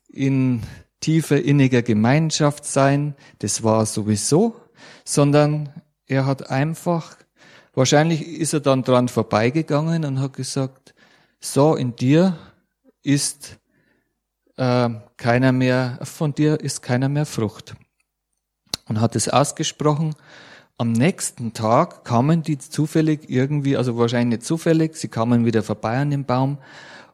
in 0.08 0.62
tiefer 1.00 1.42
inniger 1.42 1.82
Gemeinschaft 1.82 2.66
sein. 2.66 3.14
Das 3.38 3.62
war 3.62 3.86
sowieso, 3.86 4.56
sondern 5.04 5.70
er 6.06 6.26
hat 6.26 6.50
einfach, 6.50 7.16
wahrscheinlich 7.74 8.26
ist 8.26 8.52
er 8.52 8.60
dann 8.60 8.82
dran 8.82 9.08
vorbeigegangen 9.08 10.04
und 10.04 10.20
hat 10.20 10.34
gesagt, 10.34 10.94
so 11.40 11.74
in 11.74 11.96
dir 11.96 12.38
ist 13.02 13.58
äh, 14.56 14.90
keiner 15.16 15.52
mehr, 15.52 15.98
von 16.02 16.34
dir 16.34 16.60
ist 16.60 16.82
keiner 16.82 17.08
mehr 17.08 17.26
Frucht. 17.26 17.74
Und 18.86 19.00
hat 19.00 19.16
es 19.16 19.30
ausgesprochen. 19.30 20.14
Am 20.76 20.90
nächsten 20.90 21.52
Tag 21.52 22.04
kamen 22.04 22.42
die 22.42 22.58
zufällig 22.58 23.30
irgendwie, 23.30 23.76
also 23.76 23.96
wahrscheinlich 23.96 24.38
nicht 24.38 24.46
zufällig, 24.46 24.96
sie 24.96 25.06
kamen 25.06 25.44
wieder 25.44 25.62
vorbei 25.62 25.98
an 25.98 26.10
dem 26.10 26.24
Baum. 26.24 26.58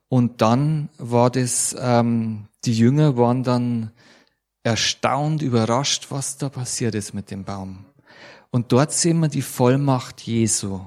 Und 0.09 0.41
dann 0.41 0.89
war 0.97 1.31
das, 1.31 1.77
ähm, 1.79 2.47
die 2.65 2.73
Jünger 2.73 3.19
waren 3.19 3.43
dann 3.43 3.91
erstaunt, 4.63 5.43
überrascht, 5.43 6.07
was 6.09 6.39
da 6.39 6.49
passiert 6.49 6.95
ist 6.95 7.13
mit 7.13 7.31
dem 7.31 7.45
Baum. 7.45 7.85
Und 8.51 8.73
dort 8.73 8.93
sehen 8.93 9.21
wir 9.21 9.29
die 9.29 9.43
Vollmacht 9.43 10.23
Jesu. 10.23 10.81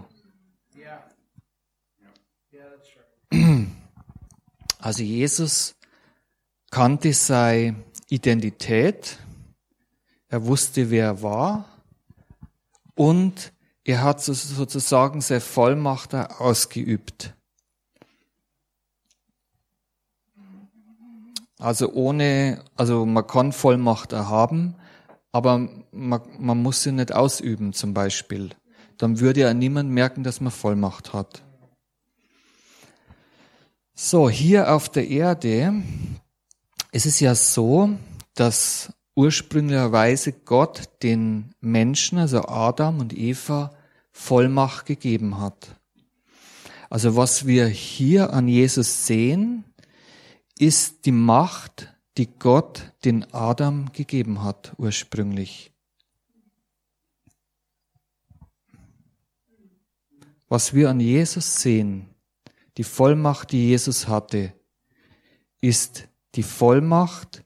Also 4.79 5.01
Jesus 5.01 5.75
kannte 6.69 7.13
seine 7.13 7.77
Identität, 8.09 9.17
er 10.27 10.45
wusste, 10.45 10.91
wer 10.91 11.05
er 11.05 11.21
war 11.21 11.72
und 12.95 13.53
er 13.83 14.01
hat 14.01 14.23
sozusagen 14.23 15.21
seine 15.21 15.41
Vollmacht 15.41 16.13
ausgeübt. 16.15 17.35
Also 21.59 21.91
ohne, 21.93 22.63
also 22.75 23.05
man 23.05 23.25
kann 23.25 23.51
Vollmacht 23.51 24.11
erhaben, 24.11 24.75
aber 25.31 25.69
man, 25.91 26.21
man 26.37 26.61
muss 26.61 26.83
sie 26.83 26.91
nicht 26.91 27.13
ausüben 27.13 27.73
zum 27.73 27.93
Beispiel. 27.93 28.49
Dann 28.97 29.19
würde 29.19 29.41
ja 29.41 29.53
niemand 29.53 29.89
merken, 29.89 30.23
dass 30.23 30.41
man 30.41 30.51
Vollmacht 30.51 31.13
hat. 31.13 31.41
So, 33.95 34.29
hier 34.29 34.73
auf 34.73 34.89
der 34.89 35.07
Erde 35.07 35.83
ist 36.91 37.05
es 37.05 37.19
ja 37.19 37.35
so, 37.35 37.91
dass 38.33 38.91
ursprünglicherweise 39.15 40.33
Gott 40.33 40.89
den 41.03 41.53
Menschen, 41.61 42.17
also 42.17 42.43
Adam 42.43 42.99
und 42.99 43.13
Eva, 43.17 43.75
Vollmacht 44.11 44.85
gegeben 44.85 45.39
hat. 45.39 45.79
Also 46.89 47.15
was 47.15 47.47
wir 47.47 47.67
hier 47.67 48.33
an 48.33 48.47
Jesus 48.47 49.07
sehen, 49.07 49.63
ist 50.59 51.05
die 51.05 51.11
Macht, 51.11 51.93
die 52.17 52.27
Gott 52.27 52.93
den 53.05 53.33
Adam 53.33 53.91
gegeben 53.91 54.43
hat 54.43 54.73
ursprünglich. 54.77 55.71
Was 60.47 60.75
wir 60.75 60.91
an 60.91 60.99
Jesus 60.99 61.61
sehen, 61.61 62.09
die 62.77 62.83
Vollmacht, 62.83 63.51
die 63.51 63.69
Jesus 63.69 64.07
hatte, 64.07 64.53
ist 65.61 66.07
die 66.35 66.43
Vollmacht, 66.43 67.43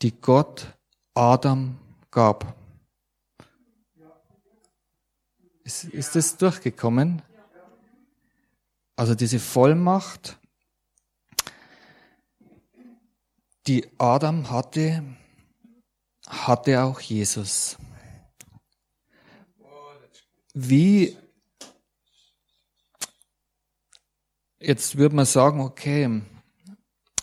die 0.00 0.12
Gott 0.12 0.75
Adam 1.16 1.78
gab. 2.10 2.54
Ist, 5.64 5.84
ist 5.84 6.14
das 6.14 6.36
durchgekommen? 6.36 7.22
Also 8.96 9.14
diese 9.14 9.38
Vollmacht, 9.38 10.38
die 13.66 13.88
Adam 13.98 14.50
hatte, 14.50 15.02
hatte 16.26 16.82
auch 16.82 17.00
Jesus. 17.00 17.76
Wie, 20.54 21.16
jetzt 24.58 24.96
würde 24.96 25.16
man 25.16 25.26
sagen, 25.26 25.60
okay, 25.60 26.22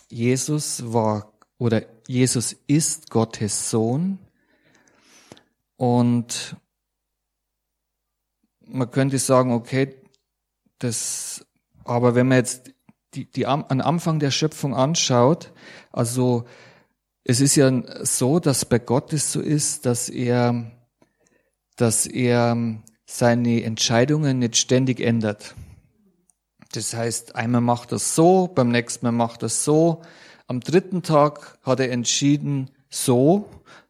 Jesus 0.08 0.92
war 0.92 1.32
oder 1.58 1.93
Jesus 2.06 2.56
ist 2.66 3.10
Gottes 3.10 3.70
Sohn 3.70 4.18
und 5.76 6.56
man 8.60 8.90
könnte 8.90 9.18
sagen, 9.18 9.52
okay, 9.52 9.94
das, 10.78 11.46
aber 11.84 12.14
wenn 12.14 12.28
man 12.28 12.38
jetzt 12.38 12.72
die, 13.14 13.30
die 13.30 13.46
am 13.46 13.64
Anfang 13.68 14.18
der 14.18 14.30
Schöpfung 14.30 14.74
anschaut, 14.74 15.52
also 15.92 16.44
es 17.24 17.40
ist 17.40 17.56
ja 17.56 17.72
so, 18.04 18.38
dass 18.38 18.64
bei 18.64 18.78
Gott 18.78 19.12
es 19.12 19.32
so 19.32 19.40
ist, 19.40 19.86
dass 19.86 20.08
er, 20.08 20.70
dass 21.76 22.06
er 22.06 22.82
seine 23.06 23.62
Entscheidungen 23.62 24.40
nicht 24.40 24.56
ständig 24.56 25.00
ändert. 25.00 25.54
Das 26.72 26.94
heißt, 26.94 27.36
einmal 27.36 27.60
macht 27.60 27.92
er 27.92 27.98
so, 27.98 28.48
beim 28.48 28.70
nächsten 28.70 29.06
Mal 29.06 29.12
macht 29.12 29.42
er 29.42 29.48
so. 29.48 30.02
Am 30.46 30.60
dritten 30.60 31.02
Tag 31.02 31.58
hat 31.62 31.80
er 31.80 31.90
entschieden 31.90 32.70
so 32.90 33.48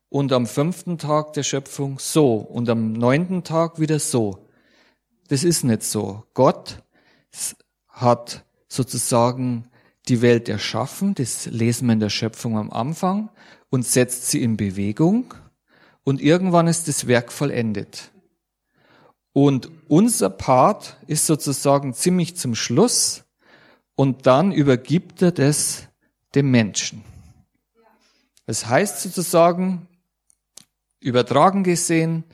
und 0.08 0.32
am 0.32 0.46
fünften 0.46 0.98
Tag 0.98 1.32
der 1.32 1.42
Schöpfung 1.42 1.98
so 1.98 2.36
und 2.36 2.68
am 2.70 2.92
neunten 2.92 3.42
Tag 3.42 3.80
wieder 3.80 3.98
so. 3.98 4.46
Das 5.26 5.42
ist 5.42 5.64
nicht 5.64 5.82
so. 5.82 6.22
Gott 6.32 6.82
hat 7.88 8.44
sozusagen 8.68 9.68
die 10.08 10.22
Welt 10.22 10.48
erschaffen, 10.48 11.14
das 11.14 11.46
lesen 11.46 11.86
wir 11.86 11.94
in 11.94 12.00
der 12.00 12.10
Schöpfung 12.10 12.56
am 12.56 12.70
Anfang, 12.70 13.30
und 13.70 13.84
setzt 13.84 14.30
sie 14.30 14.40
in 14.40 14.56
Bewegung 14.56 15.34
und 16.04 16.20
irgendwann 16.20 16.68
ist 16.68 16.86
das 16.86 17.08
Werk 17.08 17.32
vollendet. 17.32 18.12
Und 19.32 19.70
unser 19.88 20.30
Part 20.30 20.98
ist 21.08 21.26
sozusagen 21.26 21.94
ziemlich 21.94 22.36
zum 22.36 22.54
Schluss 22.54 23.24
und 23.96 24.26
dann 24.26 24.52
übergibt 24.52 25.20
er 25.22 25.32
das 25.32 25.88
dem 26.34 26.50
Menschen. 26.50 27.04
Das 28.46 28.66
heißt 28.66 29.02
sozusagen, 29.02 29.88
übertragen 31.00 31.64
gesehen, 31.64 32.24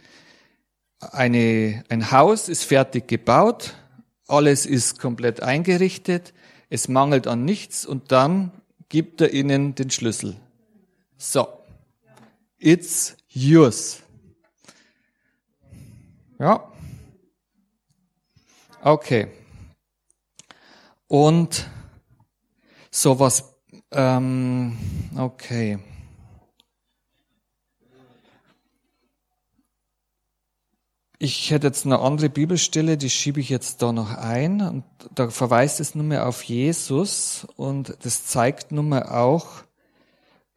eine, 0.99 1.85
ein 1.89 2.11
Haus 2.11 2.49
ist 2.49 2.65
fertig 2.65 3.09
gebaut, 3.09 3.75
alles 4.27 4.67
ist 4.67 4.99
komplett 4.99 5.43
eingerichtet, 5.43 6.35
es 6.69 6.89
mangelt 6.89 7.27
an 7.27 7.45
nichts 7.45 7.87
und 7.87 8.13
dann 8.13 8.53
gibt 8.89 9.21
er 9.21 9.33
ihnen 9.33 9.75
den 9.75 9.91
Schlüssel. 9.91 10.37
So, 11.17 11.49
it's 12.59 13.17
yours. 13.29 14.03
Ja, 16.39 16.71
Okay. 18.83 19.29
Und 21.07 21.69
sowas, 22.91 23.50
ähm, 23.93 24.77
okay. 25.17 25.79
Ich 31.23 31.51
hätte 31.51 31.67
jetzt 31.67 31.85
eine 31.85 31.99
andere 31.99 32.31
Bibelstelle, 32.31 32.97
die 32.97 33.11
schiebe 33.11 33.41
ich 33.41 33.51
jetzt 33.51 33.83
da 33.83 33.93
noch 33.93 34.15
ein. 34.15 34.63
Und 34.63 34.85
da 35.15 35.29
verweist 35.29 35.79
es 35.79 35.95
nun 35.95 36.09
mehr 36.09 36.27
auf 36.27 36.43
Jesus 36.43 37.47
und 37.57 37.95
das 38.03 38.25
zeigt 38.25 38.73
nun 38.73 38.89
mal 38.89 39.03
auch 39.03 39.65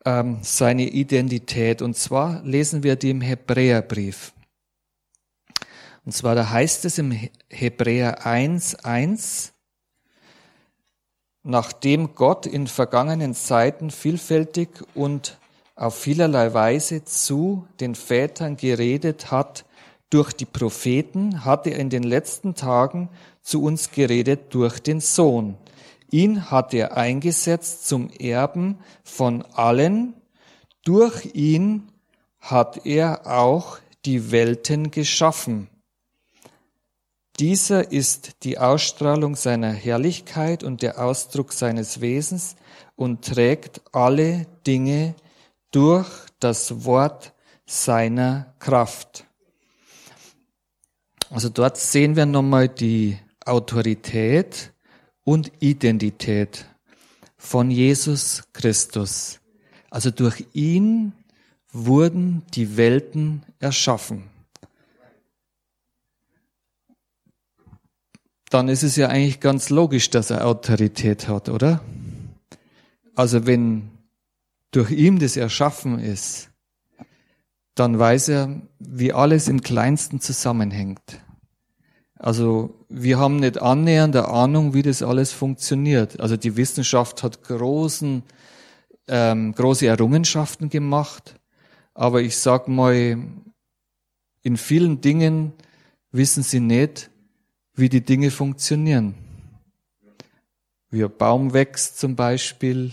ähm, 0.06 0.40
seine 0.42 0.88
Identität. 0.88 1.82
Und 1.82 1.98
zwar 1.98 2.42
lesen 2.44 2.82
wir 2.82 2.96
die 2.96 3.10
im 3.10 3.20
Hebräerbrief. 3.20 4.34
Und 6.06 6.12
zwar, 6.12 6.36
da 6.36 6.50
heißt 6.50 6.86
es 6.86 6.98
im 6.98 7.12
Hebräer 7.50 8.26
1, 8.26 8.76
1, 8.76 9.53
nachdem 11.44 12.16
Gott 12.16 12.46
in 12.46 12.68
vergangenen 12.68 13.36
Zeiten 13.36 13.92
vielfältig 13.92 14.70
und 14.96 15.38
auf 15.76 15.96
vielerlei 15.96 16.54
Weise 16.54 17.04
zu 17.04 17.68
den 17.80 17.96
Vätern 17.96 18.58
geredet 18.58 19.32
hat 19.32 19.66
durch 20.10 20.34
die 20.34 20.46
Propheten, 20.46 21.44
hat 21.44 21.66
er 21.68 21.78
in 21.78 21.90
den 21.90 22.04
letzten 22.04 22.56
Tagen 22.56 23.10
zu 23.42 23.64
uns 23.64 23.92
geredet 23.92 24.54
durch 24.54 24.80
den 24.80 25.00
Sohn. 25.00 25.58
Ihn 26.12 26.52
hat 26.52 26.74
er 26.76 26.96
eingesetzt 26.96 27.88
zum 27.88 28.12
Erben 28.12 28.78
von 29.04 29.44
allen. 29.54 30.14
Durch 30.86 31.34
ihn 31.34 31.92
hat 32.40 32.86
er 32.86 33.26
auch 33.26 33.80
die 34.06 34.32
Welten 34.32 34.92
geschaffen. 34.92 35.70
Dieser 37.44 37.92
ist 37.92 38.44
die 38.44 38.58
Ausstrahlung 38.58 39.36
seiner 39.36 39.74
Herrlichkeit 39.74 40.64
und 40.64 40.82
der 40.82 41.04
Ausdruck 41.04 41.52
seines 41.52 42.00
Wesens 42.00 42.56
und 42.96 43.26
trägt 43.26 43.82
alle 43.92 44.48
Dinge 44.66 45.14
durch 45.70 46.08
das 46.40 46.86
Wort 46.86 47.34
seiner 47.66 48.56
Kraft. 48.60 49.26
Also 51.32 51.50
dort 51.50 51.76
sehen 51.76 52.16
wir 52.16 52.26
nochmal 52.26 52.70
die 52.70 53.18
Autorität 53.46 54.72
und 55.26 55.52
Identität 55.60 56.66
von 57.36 57.70
Jesus 57.70 58.44
Christus. 58.54 59.42
Also 59.90 60.12
durch 60.12 60.46
ihn 60.54 61.12
wurden 61.74 62.44
die 62.54 62.78
Welten 62.78 63.44
erschaffen. 63.60 64.33
Dann 68.54 68.70
ist 68.70 68.84
es 68.84 68.96
ja 68.96 69.08
eigentlich 69.08 69.40
ganz 69.40 69.72
logisch, 69.72 70.12
dass 70.12 70.30
er 70.30 70.46
Autorität 70.46 71.28
hat, 71.28 71.50
oder? 71.50 71.82
Also 73.16 73.48
wenn 73.48 73.90
durch 74.70 74.92
ihm 74.92 75.18
das 75.18 75.38
erschaffen 75.38 75.98
ist, 75.98 76.50
dann 77.74 77.98
weiß 77.98 78.30
er, 78.30 78.62
wie 78.78 79.12
alles 79.12 79.48
im 79.48 79.62
kleinsten 79.62 80.20
zusammenhängt. 80.20 81.02
Also 82.16 82.86
wir 82.90 83.18
haben 83.18 83.38
nicht 83.38 83.60
annähernd 83.60 84.16
eine 84.16 84.28
Ahnung, 84.28 84.76
wie 84.76 84.84
das 84.84 85.02
alles 85.02 85.32
funktioniert. 85.32 86.20
Also 86.20 86.38
die 86.38 86.56
Wissenschaft 86.56 87.24
hat 87.24 87.44
großen, 87.44 88.22
ähm, 89.08 89.54
große 89.54 89.88
Errungenschaften 89.88 90.70
gemacht, 90.70 91.40
aber 91.96 92.22
ich 92.22 92.38
sag 92.38 92.68
mal, 92.68 93.18
in 94.44 94.58
vielen 94.58 95.02
Dingen 95.02 95.54
wissen 96.12 96.44
sie 96.44 96.60
nicht, 96.60 97.10
wie 97.76 97.90
die 97.90 98.02
Dinge 98.02 98.32
funktionieren. 98.32 99.16
Wie 100.90 101.04
ein 101.04 101.18
Baum 101.18 101.54
wächst 101.54 102.00
zum 102.00 102.16
Beispiel. 102.16 102.92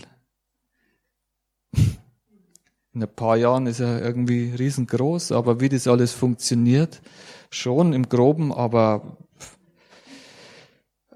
In 2.93 3.03
ein 3.03 3.15
paar 3.15 3.37
Jahren 3.37 3.67
ist 3.67 3.79
er 3.79 4.01
irgendwie 4.01 4.53
riesengroß, 4.53 5.31
aber 5.31 5.61
wie 5.61 5.69
das 5.69 5.87
alles 5.87 6.11
funktioniert, 6.11 7.01
schon 7.49 7.93
im 7.93 8.09
Groben, 8.09 8.51
aber 8.51 9.17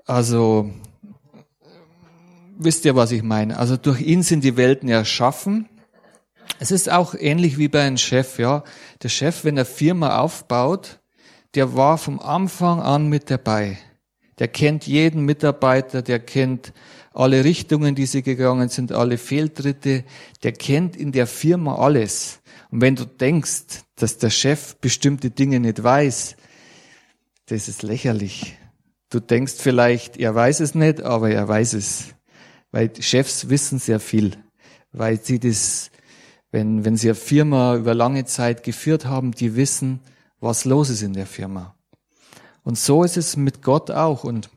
also 0.06 0.72
wisst 2.58 2.86
ihr, 2.86 2.96
was 2.96 3.12
ich 3.12 3.24
meine? 3.24 3.58
Also 3.58 3.76
durch 3.76 4.02
ihn 4.02 4.24
sind 4.24 4.44
die 4.44 4.56
Welten 4.56 4.88
erschaffen. 4.88 5.68
Es 6.60 6.72
ist 6.72 6.90
auch 6.90 7.16
ähnlich 7.16 7.58
wie 7.58 7.68
bei 7.68 7.82
einem 7.82 7.98
Chef, 7.98 8.40
ja. 8.40 8.64
Der 9.02 9.10
Chef, 9.10 9.44
wenn 9.44 9.58
er 9.58 9.66
Firma 9.66 10.20
aufbaut, 10.20 11.00
der 11.56 11.76
war 11.76 11.98
vom 11.98 12.20
Anfang 12.20 12.82
an 12.82 13.08
mit 13.08 13.30
dabei. 13.30 13.78
Der 14.40 14.48
kennt 14.48 14.86
jeden 14.86 15.24
Mitarbeiter, 15.24 16.02
der 16.02 16.20
kennt 16.20 16.74
alle 17.14 17.46
Richtungen, 17.46 17.96
die 17.96 18.06
sie 18.06 18.22
gegangen 18.22 18.68
sind, 18.68 18.92
alle 18.92 19.18
Fehltritte. 19.18 20.04
Der 20.44 20.52
kennt 20.52 20.98
in 20.98 21.14
der 21.14 21.28
Firma 21.28 21.76
alles. 21.76 22.42
Und 22.70 22.82
wenn 22.82 22.96
du 22.96 23.06
denkst, 23.06 23.84
dass 23.96 24.18
der 24.18 24.30
Chef 24.30 24.76
bestimmte 24.78 25.32
Dinge 25.32 25.62
nicht 25.62 25.82
weiß, 25.82 26.36
das 27.46 27.70
ist 27.70 27.84
lächerlich. 27.84 28.58
Du 29.10 29.22
denkst 29.22 29.56
vielleicht, 29.58 30.18
er 30.18 30.36
weiß 30.36 30.60
es 30.60 30.76
nicht, 30.76 31.02
aber 31.02 31.30
er 31.30 31.48
weiß 31.48 31.74
es. 31.74 32.16
Weil 32.72 32.92
Chefs 33.00 33.48
wissen 33.48 33.80
sehr 33.80 34.02
viel. 34.02 34.36
Weil 34.92 35.22
sie 35.22 35.40
das, 35.40 35.92
wenn, 36.52 36.84
wenn 36.84 36.98
sie 36.98 37.08
eine 37.08 37.16
Firma 37.16 37.76
über 37.76 37.94
lange 37.94 38.26
Zeit 38.26 38.64
geführt 38.64 39.06
haben, 39.06 39.32
die 39.32 39.56
wissen, 39.56 40.02
was 40.40 40.66
los 40.66 40.90
ist 40.90 41.02
in 41.02 41.14
der 41.14 41.26
Firma. 41.26 41.76
Und 42.64 42.78
so 42.78 43.04
ist 43.04 43.18
es 43.18 43.38
mit 43.38 43.62
Gott 43.62 43.92
auch 43.92 44.24
und 44.24 44.50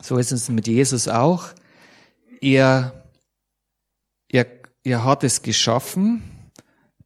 so 0.00 0.16
ist 0.16 0.32
es 0.32 0.48
mit 0.48 0.66
Jesus 0.66 1.08
auch. 1.08 1.48
Er, 2.40 3.04
er, 4.28 4.46
er 4.82 5.04
hat 5.04 5.24
es 5.24 5.42
geschaffen, 5.42 6.22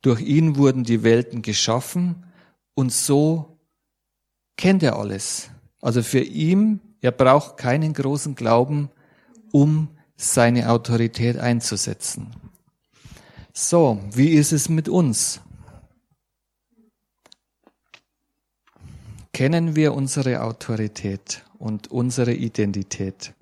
durch 0.01 0.20
ihn 0.20 0.57
wurden 0.57 0.84
die 0.84 1.03
Welten 1.03 1.42
geschaffen 1.42 2.24
und 2.74 2.92
so 2.92 3.59
kennt 4.57 4.82
er 4.82 4.97
alles. 4.97 5.51
Also 5.80 6.03
für 6.03 6.20
ihn 6.20 6.80
Er 7.05 7.12
braucht 7.12 7.59
keinen 7.59 7.92
großen 7.92 8.34
Glauben, 8.34 8.88
um 9.53 9.88
seine 10.16 10.70
Autorität 10.70 11.36
einzusetzen. 11.36 12.28
So, 13.53 14.01
wie 14.11 14.30
ist 14.30 14.53
es 14.53 14.70
mit 14.70 14.88
uns? 14.88 15.42
Kennen 19.35 19.74
wir 19.74 19.95
unsere 19.95 20.43
Autorität 20.43 21.45
und 21.59 21.91
unsere 21.91 22.32
Identität? 22.32 23.35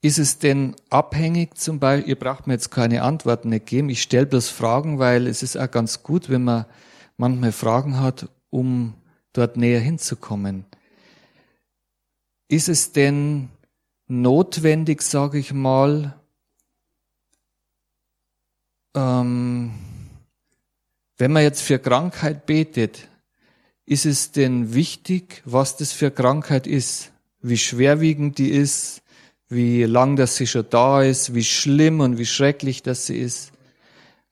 Ist 0.00 0.18
es 0.18 0.38
denn 0.38 0.76
abhängig 0.88 1.58
zum 1.58 1.78
Beispiel, 1.78 2.08
ihr 2.08 2.18
braucht 2.18 2.46
mir 2.46 2.54
jetzt 2.54 2.70
keine 2.70 3.02
Antworten 3.02 3.50
nicht 3.50 3.66
geben, 3.66 3.90
ich 3.90 4.00
stelle 4.00 4.24
bloß 4.24 4.48
Fragen, 4.48 4.98
weil 4.98 5.26
es 5.26 5.42
ist 5.42 5.58
auch 5.58 5.70
ganz 5.70 6.02
gut, 6.02 6.30
wenn 6.30 6.44
man 6.44 6.64
manchmal 7.18 7.52
Fragen 7.52 8.00
hat, 8.00 8.30
um 8.48 8.94
dort 9.34 9.58
näher 9.58 9.80
hinzukommen. 9.80 10.64
Ist 12.48 12.70
es 12.70 12.92
denn 12.92 13.50
notwendig, 14.06 15.02
sage 15.02 15.38
ich 15.38 15.52
mal, 15.52 16.18
ähm, 18.94 19.72
wenn 21.16 21.32
man 21.32 21.42
jetzt 21.42 21.62
für 21.62 21.78
Krankheit 21.78 22.46
betet, 22.46 23.08
ist 23.86 24.06
es 24.06 24.32
denn 24.32 24.74
wichtig, 24.74 25.42
was 25.44 25.76
das 25.76 25.92
für 25.92 26.10
Krankheit 26.10 26.66
ist, 26.66 27.12
wie 27.40 27.58
schwerwiegend 27.58 28.38
die 28.38 28.50
ist, 28.50 29.02
wie 29.48 29.84
lang 29.84 30.16
das 30.16 30.36
sie 30.36 30.46
schon 30.46 30.66
da 30.70 31.02
ist, 31.02 31.34
wie 31.34 31.44
schlimm 31.44 32.00
und 32.00 32.18
wie 32.18 32.26
schrecklich 32.26 32.82
das 32.82 33.06
sie 33.06 33.18
ist. 33.18 33.52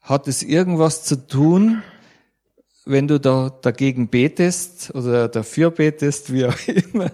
Hat 0.01 0.27
es 0.27 0.43
irgendwas 0.43 1.03
zu 1.03 1.27
tun, 1.27 1.83
wenn 2.85 3.07
du 3.07 3.19
da 3.19 3.49
dagegen 3.61 4.09
betest 4.09 4.93
oder 4.93 5.29
dafür 5.29 5.71
betest, 5.71 6.33
wie 6.33 6.45
auch 6.45 6.57
immer, 6.67 7.11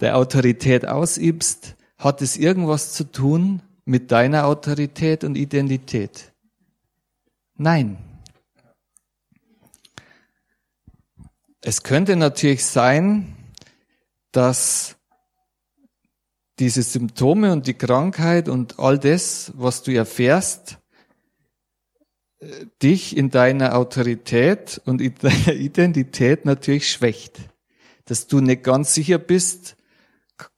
der 0.00 0.16
Autorität 0.16 0.86
ausübst, 0.86 1.76
hat 1.98 2.22
es 2.22 2.36
irgendwas 2.36 2.94
zu 2.94 3.10
tun 3.10 3.60
mit 3.84 4.10
deiner 4.10 4.46
Autorität 4.46 5.24
und 5.24 5.36
Identität? 5.36 6.31
Nein. 7.62 7.96
Es 11.60 11.84
könnte 11.84 12.16
natürlich 12.16 12.64
sein, 12.64 13.36
dass 14.32 14.96
diese 16.58 16.82
Symptome 16.82 17.52
und 17.52 17.68
die 17.68 17.74
Krankheit 17.74 18.48
und 18.48 18.80
all 18.80 18.98
das, 18.98 19.52
was 19.54 19.84
du 19.84 19.94
erfährst, 19.94 20.78
dich 22.82 23.16
in 23.16 23.30
deiner 23.30 23.76
Autorität 23.76 24.82
und 24.84 25.00
in 25.00 25.14
deiner 25.20 25.54
Identität 25.54 26.44
natürlich 26.44 26.90
schwächt. 26.90 27.38
Dass 28.06 28.26
du 28.26 28.40
nicht 28.40 28.64
ganz 28.64 28.92
sicher 28.92 29.18
bist, 29.18 29.76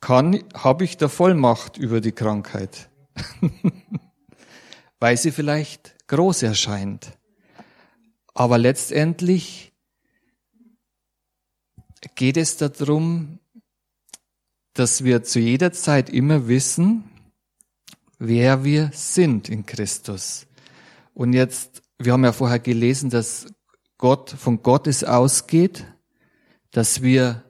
kann, 0.00 0.42
habe 0.54 0.84
ich 0.84 0.96
da 0.96 1.08
Vollmacht 1.08 1.76
über 1.76 2.00
die 2.00 2.12
Krankheit. 2.12 2.88
Weil 5.00 5.18
sie 5.18 5.32
vielleicht 5.32 5.93
groß 6.06 6.42
erscheint. 6.42 7.18
Aber 8.34 8.58
letztendlich 8.58 9.72
geht 12.14 12.36
es 12.36 12.56
darum, 12.56 13.38
dass 14.74 15.04
wir 15.04 15.22
zu 15.22 15.38
jeder 15.38 15.72
Zeit 15.72 16.10
immer 16.10 16.48
wissen, 16.48 17.04
wer 18.18 18.64
wir 18.64 18.90
sind 18.92 19.48
in 19.48 19.64
Christus. 19.66 20.46
Und 21.14 21.32
jetzt, 21.32 21.82
wir 21.98 22.12
haben 22.12 22.24
ja 22.24 22.32
vorher 22.32 22.58
gelesen, 22.58 23.08
dass 23.08 23.46
Gott 23.98 24.30
von 24.30 24.62
Gottes 24.62 25.04
ausgeht, 25.04 25.84
dass 26.72 27.02
wir 27.02 27.44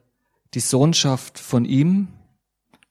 die 0.53 0.59
Sohnschaft 0.59 1.39
von 1.39 1.65
ihm, 1.65 2.07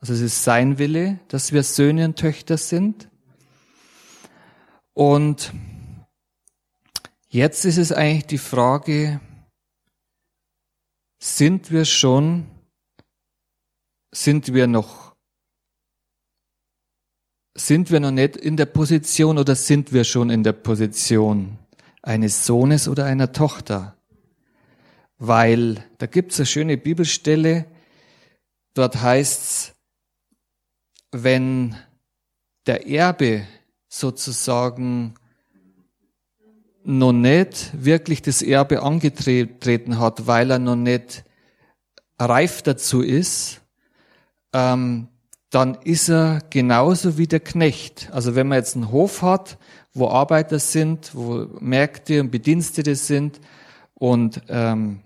also 0.01 0.13
es 0.13 0.21
ist 0.21 0.45
sein 0.45 0.79
Wille, 0.79 1.21
dass 1.29 1.53
wir 1.53 1.63
Söhne 1.63 2.05
und 2.07 2.17
Töchter 2.17 2.59
sind. 2.59 3.09
Und 4.95 5.53
jetzt 7.29 7.65
ist 7.65 7.79
es 7.79 7.93
eigentlich 7.93 8.27
die 8.27 8.39
Frage, 8.39 9.21
sind 11.21 11.71
wir 11.71 11.85
schon 11.85 12.47
sind 14.15 14.55
wir 14.55 14.67
noch, 14.67 15.17
sind 17.57 17.91
wir 17.91 18.01
noch 18.01 18.11
nicht 18.11 18.37
in 18.37 18.57
der 18.57 18.67
Position 18.67 19.39
oder 19.39 19.55
sind 19.55 19.93
wir 19.93 20.05
schon 20.05 20.31
in 20.31 20.43
der 20.43 20.53
Position 20.53 21.59
eines 22.03 22.47
Sohnes 22.47 22.89
oder 22.89 23.05
einer 23.07 23.33
Tochter? 23.33 23.97
Weil 25.19 25.85
da 25.99 26.07
gibt's 26.07 26.39
eine 26.39 26.47
schöne 26.47 26.77
Bibelstelle, 26.77 27.67
dort 28.75 29.01
heißt's, 29.01 29.75
wenn 31.13 31.77
der 32.67 32.87
Erbe 32.89 33.47
sozusagen 33.99 35.15
noch 36.83 37.13
nicht 37.13 37.71
wirklich 37.73 38.23
das 38.23 38.43
Erbe 38.43 38.83
angetreten 38.83 39.99
hat, 39.99 40.27
weil 40.27 40.51
er 40.51 40.59
noch 40.59 40.77
nicht 40.77 41.25
reif 42.19 42.63
dazu 42.63 43.03
ist, 43.03 43.61
ähm, 44.53 45.09
dann 45.51 45.77
ist 45.85 46.09
er 46.09 46.43
genauso 46.51 47.17
wie 47.17 47.29
der 47.29 47.41
Knecht. 47.41 48.09
Also 48.13 48.35
wenn 48.35 48.49
man 48.49 48.59
jetzt 48.59 48.75
einen 48.75 48.91
Hof 48.91 49.23
hat, 49.23 49.59
wo 49.93 50.09
Arbeiter 50.09 50.59
sind, 50.59 51.15
wo 51.15 51.47
Märkte 51.61 52.21
und 52.21 52.31
Bedienstete 52.33 52.97
sind 52.97 53.41
und 53.95 54.43
ähm, 54.49 55.01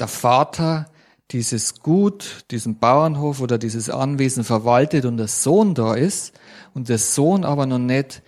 der 0.00 0.08
Vater 0.08 0.86
dieses 1.30 1.80
Gut, 1.80 2.44
diesen 2.50 2.80
Bauernhof 2.80 3.40
oder 3.40 3.56
dieses 3.56 3.88
Anwesen 3.88 4.42
verwaltet 4.42 5.04
und 5.04 5.16
der 5.16 5.28
Sohn 5.28 5.74
da 5.74 5.94
ist 5.94 6.32
und 6.74 6.88
der 6.88 6.98
Sohn 6.98 7.44
aber 7.44 7.66
noch 7.66 7.78
nicht 7.78 8.22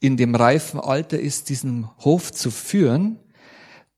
in 0.00 0.16
dem 0.16 0.34
reifen 0.34 0.80
Alter 0.80 1.18
ist, 1.18 1.48
diesen 1.48 1.88
Hof 1.98 2.32
zu 2.32 2.50
führen, 2.50 3.18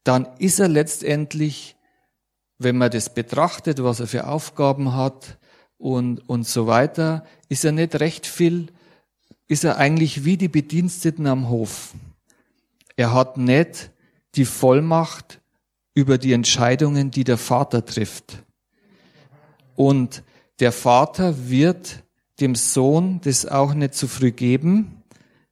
dann 0.05 0.29
ist 0.39 0.61
er 0.61 0.69
letztendlich, 0.69 1.77
wenn 2.59 2.79
man 2.79 2.91
das 2.91 3.13
betrachtet, 3.13 3.83
was 3.83 4.01
er 4.01 4.07
für 4.07 4.27
Aufgaben 4.27 4.95
hat, 4.95 5.39
und, 5.79 6.29
und 6.29 6.47
so 6.47 6.67
weiter, 6.67 7.25
ist 7.49 7.65
er 7.65 7.73
nicht 7.73 7.99
recht 8.01 8.27
viel, 8.27 8.73
ist 9.47 9.65
er 9.65 9.79
eigentlich 9.79 10.25
wie 10.25 10.37
die 10.37 10.49
Bediensteten 10.49 11.27
am 11.27 11.49
Hof. 11.49 11.95
Er 12.97 13.15
hat 13.15 13.39
nicht 13.39 13.91
die 14.35 14.45
Vollmacht 14.45 15.41
über 15.95 16.19
die 16.19 16.33
Entscheidungen, 16.33 17.11
die 17.11 17.25
der 17.25 17.39
Vater 17.39 17.85
trifft. 17.85 18.43
Und 19.77 20.25
der 20.59 20.73
Vater 20.73 21.49
wird 21.49 22.03
dem 22.41 22.55
Sohn 22.55 23.21
das 23.23 23.47
auch 23.47 23.75
nicht 23.75 23.95
zu 23.95 24.09
früh 24.09 24.31
geben, 24.31 25.03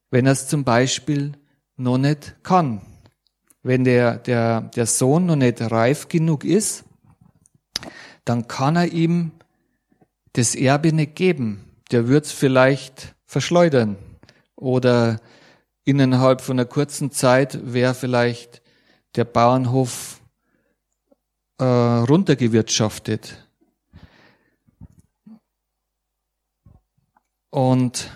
wenn 0.09 0.25
er 0.25 0.33
es 0.33 0.47
zum 0.47 0.63
Beispiel 0.63 1.33
noch 1.75 1.97
nicht 1.97 2.35
kann. 2.43 2.81
Wenn 3.63 3.83
der, 3.83 4.17
der, 4.17 4.61
der 4.61 4.85
Sohn 4.85 5.25
noch 5.25 5.35
nicht 5.35 5.61
reif 5.61 6.07
genug 6.07 6.43
ist, 6.45 6.85
dann 8.25 8.47
kann 8.47 8.75
er 8.75 8.91
ihm 8.91 9.31
das 10.33 10.55
Erbe 10.55 10.93
nicht 10.93 11.15
geben. 11.15 11.65
Der 11.91 12.07
wird 12.07 12.25
es 12.25 12.31
vielleicht 12.31 13.15
verschleudern 13.25 13.97
oder 14.55 15.19
innerhalb 15.83 16.41
von 16.41 16.59
einer 16.59 16.67
kurzen 16.67 17.11
Zeit 17.11 17.73
wäre 17.73 17.93
vielleicht 17.93 18.61
der 19.15 19.25
Bauernhof 19.25 20.21
äh, 21.59 21.63
runtergewirtschaftet. 21.63 23.46
Und 27.57 28.11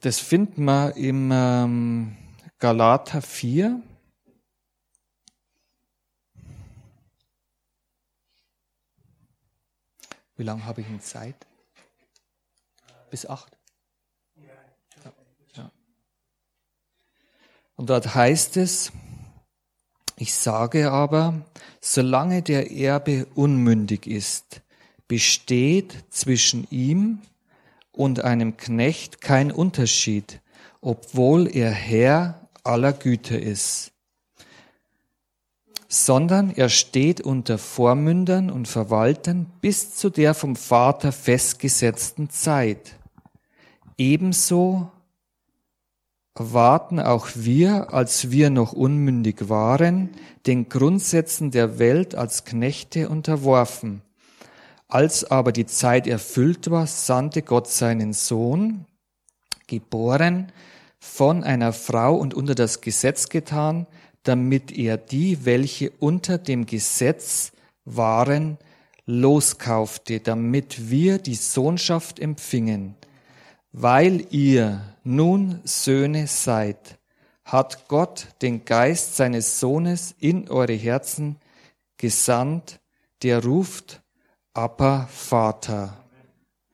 das, 0.00 0.18
finden 0.20 0.64
wir 0.64 0.96
im 0.96 1.30
ähm, 1.30 2.16
Galater 2.58 3.20
4. 3.20 3.82
Wie 10.36 10.42
lange 10.42 10.64
habe 10.64 10.80
ich 10.80 10.88
in 10.88 11.02
Zeit? 11.02 11.36
Bis 13.10 13.26
acht? 13.26 13.58
Ja. 15.56 15.70
Und 17.74 17.90
dort 17.90 18.14
heißt 18.14 18.56
es, 18.56 18.92
ich 20.16 20.34
sage 20.34 20.90
aber, 20.90 21.44
solange 21.82 22.40
der 22.40 22.70
Erbe 22.70 23.26
unmündig 23.34 24.06
ist, 24.06 24.62
besteht 25.08 26.04
zwischen 26.10 26.66
ihm 26.70 27.20
und 27.92 28.20
einem 28.22 28.56
Knecht 28.56 29.20
kein 29.20 29.50
Unterschied, 29.50 30.40
obwohl 30.80 31.48
er 31.48 31.70
Herr 31.70 32.48
aller 32.64 32.92
Güter 32.92 33.40
ist 33.40 33.92
sondern 35.88 36.50
er 36.50 36.68
steht 36.68 37.20
unter 37.20 37.58
Vormündern 37.58 38.50
und 38.50 38.68
Verwaltern 38.68 39.46
bis 39.60 39.94
zu 39.94 40.10
der 40.10 40.34
vom 40.34 40.56
Vater 40.56 41.12
festgesetzten 41.12 42.30
Zeit. 42.30 42.96
Ebenso 43.96 44.90
warten 46.34 47.00
auch 47.00 47.28
wir, 47.34 47.94
als 47.94 48.30
wir 48.30 48.50
noch 48.50 48.72
unmündig 48.72 49.48
waren, 49.48 50.10
den 50.46 50.68
Grundsätzen 50.68 51.50
der 51.50 51.78
Welt 51.78 52.14
als 52.14 52.44
Knechte 52.44 53.08
unterworfen. 53.08 54.02
Als 54.88 55.24
aber 55.24 55.52
die 55.52 55.66
Zeit 55.66 56.06
erfüllt 56.06 56.70
war, 56.70 56.86
sandte 56.86 57.42
Gott 57.42 57.68
seinen 57.68 58.12
Sohn, 58.12 58.86
geboren 59.66 60.52
von 60.98 61.42
einer 61.42 61.72
Frau 61.72 62.14
und 62.16 62.34
unter 62.34 62.54
das 62.54 62.80
Gesetz 62.80 63.28
getan, 63.28 63.86
damit 64.22 64.72
er 64.72 64.96
die, 64.96 65.44
welche 65.44 65.90
unter 65.90 66.38
dem 66.38 66.66
Gesetz 66.66 67.52
waren, 67.84 68.58
loskaufte, 69.06 70.20
damit 70.20 70.90
wir 70.90 71.18
die 71.18 71.36
Sohnschaft 71.36 72.18
empfingen. 72.18 72.96
Weil 73.72 74.26
ihr 74.30 74.82
nun 75.04 75.60
Söhne 75.64 76.26
seid, 76.26 76.98
hat 77.44 77.88
Gott 77.88 78.28
den 78.42 78.64
Geist 78.64 79.16
seines 79.16 79.60
Sohnes 79.60 80.14
in 80.18 80.48
eure 80.48 80.72
Herzen 80.72 81.36
gesandt, 81.96 82.80
der 83.22 83.44
ruft, 83.44 84.02
Abba 84.56 85.06
Vater. 85.12 85.98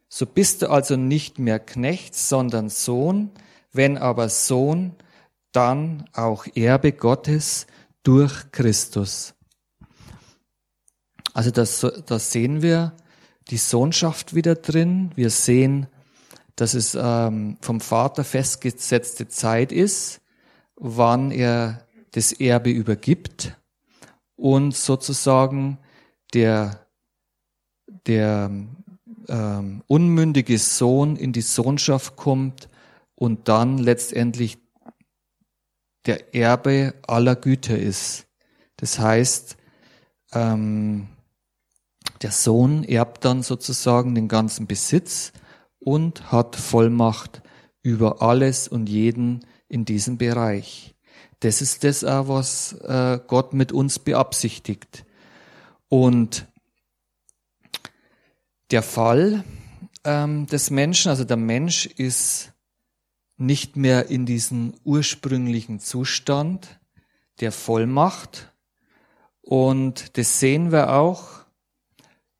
So 0.08 0.24
bist 0.24 0.62
du 0.62 0.70
also 0.70 0.94
nicht 0.94 1.40
mehr 1.40 1.58
Knecht, 1.58 2.14
sondern 2.14 2.68
Sohn, 2.68 3.32
wenn 3.72 3.98
aber 3.98 4.28
Sohn, 4.28 4.94
dann 5.50 6.08
auch 6.12 6.46
Erbe 6.54 6.92
Gottes 6.92 7.66
durch 8.04 8.52
Christus. 8.52 9.34
Also 11.34 11.50
das, 11.50 11.84
das 12.06 12.30
sehen 12.30 12.62
wir 12.62 12.92
die 13.50 13.56
Sohnschaft 13.56 14.34
wieder 14.34 14.54
drin. 14.54 15.10
Wir 15.16 15.30
sehen, 15.30 15.88
dass 16.54 16.74
es 16.74 16.94
ähm, 16.94 17.56
vom 17.60 17.80
Vater 17.80 18.22
festgesetzte 18.22 19.26
Zeit 19.26 19.72
ist, 19.72 20.20
wann 20.76 21.32
er 21.32 21.84
das 22.12 22.30
Erbe 22.30 22.70
übergibt 22.70 23.56
und 24.36 24.76
sozusagen 24.76 25.78
der 26.32 26.81
der 28.06 28.50
ähm, 29.28 29.82
unmündige 29.86 30.58
Sohn 30.58 31.16
in 31.16 31.32
die 31.32 31.42
Sohnschaft 31.42 32.16
kommt 32.16 32.68
und 33.14 33.48
dann 33.48 33.78
letztendlich 33.78 34.58
der 36.06 36.34
Erbe 36.34 36.94
aller 37.06 37.36
Güter 37.36 37.78
ist. 37.78 38.26
Das 38.76 38.98
heißt, 38.98 39.56
ähm, 40.32 41.08
der 42.22 42.32
Sohn 42.32 42.84
erbt 42.84 43.24
dann 43.24 43.42
sozusagen 43.42 44.14
den 44.14 44.28
ganzen 44.28 44.66
Besitz 44.66 45.32
und 45.78 46.32
hat 46.32 46.56
Vollmacht 46.56 47.42
über 47.82 48.22
alles 48.22 48.68
und 48.68 48.88
jeden 48.88 49.44
in 49.68 49.84
diesem 49.84 50.18
Bereich. 50.18 50.94
Das 51.40 51.60
ist 51.60 51.82
das 51.82 52.04
auch, 52.04 52.28
was 52.28 52.72
äh, 52.82 53.18
Gott 53.26 53.52
mit 53.52 53.72
uns 53.72 53.98
beabsichtigt. 53.98 55.04
Und 55.88 56.46
der 58.72 58.82
Fall 58.82 59.44
ähm, 60.04 60.46
des 60.46 60.70
Menschen, 60.70 61.10
also 61.10 61.24
der 61.24 61.36
Mensch 61.36 61.86
ist 61.86 62.52
nicht 63.36 63.76
mehr 63.76 64.08
in 64.08 64.26
diesem 64.26 64.74
ursprünglichen 64.84 65.78
Zustand 65.78 66.80
der 67.40 67.52
Vollmacht. 67.52 68.52
Und 69.42 70.16
das 70.16 70.40
sehen 70.40 70.72
wir 70.72 70.94
auch. 70.94 71.28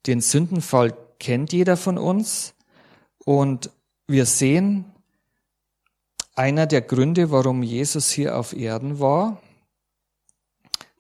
Den 0.07 0.21
Sündenfall 0.21 0.97
kennt 1.19 1.53
jeder 1.53 1.77
von 1.77 1.99
uns. 1.99 2.55
Und 3.25 3.71
wir 4.07 4.27
sehen, 4.27 4.85
einer 6.35 6.67
der 6.67 6.83
Gründe, 6.83 7.31
warum 7.31 7.63
Jesus 7.63 8.11
hier 8.11 8.39
auf 8.39 8.53
Erden 8.53 9.01
war, 9.01 9.41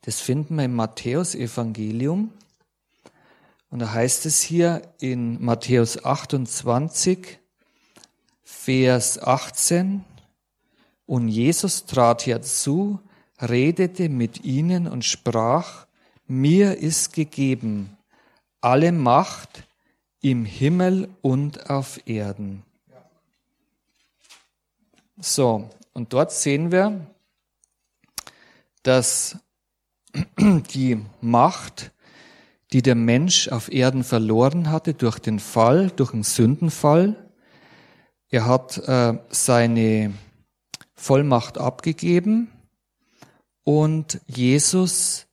das 0.03 0.21
finden 0.21 0.57
wir 0.57 0.65
im 0.65 0.75
Matthäus-Evangelium. 0.75 2.33
Und 3.73 3.79
da 3.79 3.91
heißt 3.91 4.27
es 4.27 4.43
hier 4.43 4.83
in 5.01 5.43
Matthäus 5.43 6.05
28, 6.05 7.39
Vers 8.43 9.19
18, 9.19 10.05
und 11.07 11.29
Jesus 11.29 11.87
trat 11.87 12.27
herzu, 12.27 13.01
redete 13.41 14.11
mit 14.11 14.45
ihnen 14.45 14.87
und 14.87 15.07
sprach, 15.07 15.87
mir 16.27 16.77
ist 16.77 17.15
gegeben 17.15 17.97
alle 18.61 18.93
Macht 18.93 19.67
im 20.21 20.45
Himmel 20.45 21.09
und 21.23 21.71
auf 21.71 22.07
Erden. 22.07 22.65
So, 25.17 25.71
und 25.95 26.13
dort 26.13 26.31
sehen 26.31 26.73
wir, 26.73 27.07
dass 28.83 29.39
die 30.37 31.03
Macht 31.23 31.91
die 32.73 32.83
der 32.83 32.95
Mensch 32.95 33.49
auf 33.49 33.71
Erden 33.71 34.03
verloren 34.03 34.71
hatte 34.71 34.95
durch 34.95 35.19
den 35.19 35.39
Fall, 35.39 35.91
durch 35.91 36.13
den 36.13 36.23
Sündenfall. 36.23 37.31
Er 38.29 38.47
hat 38.47 38.79
äh, 38.79 39.19
seine 39.29 40.15
Vollmacht 40.95 41.59
abgegeben 41.59 42.51
und 43.63 44.21
Jesus 44.27 45.27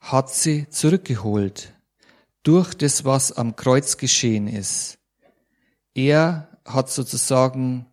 hat 0.00 0.30
sie 0.30 0.68
zurückgeholt 0.68 1.74
durch 2.42 2.74
das, 2.74 3.04
was 3.04 3.32
am 3.32 3.54
Kreuz 3.54 3.96
geschehen 3.96 4.48
ist. 4.48 4.98
Er 5.94 6.48
hat 6.64 6.90
sozusagen, 6.90 7.86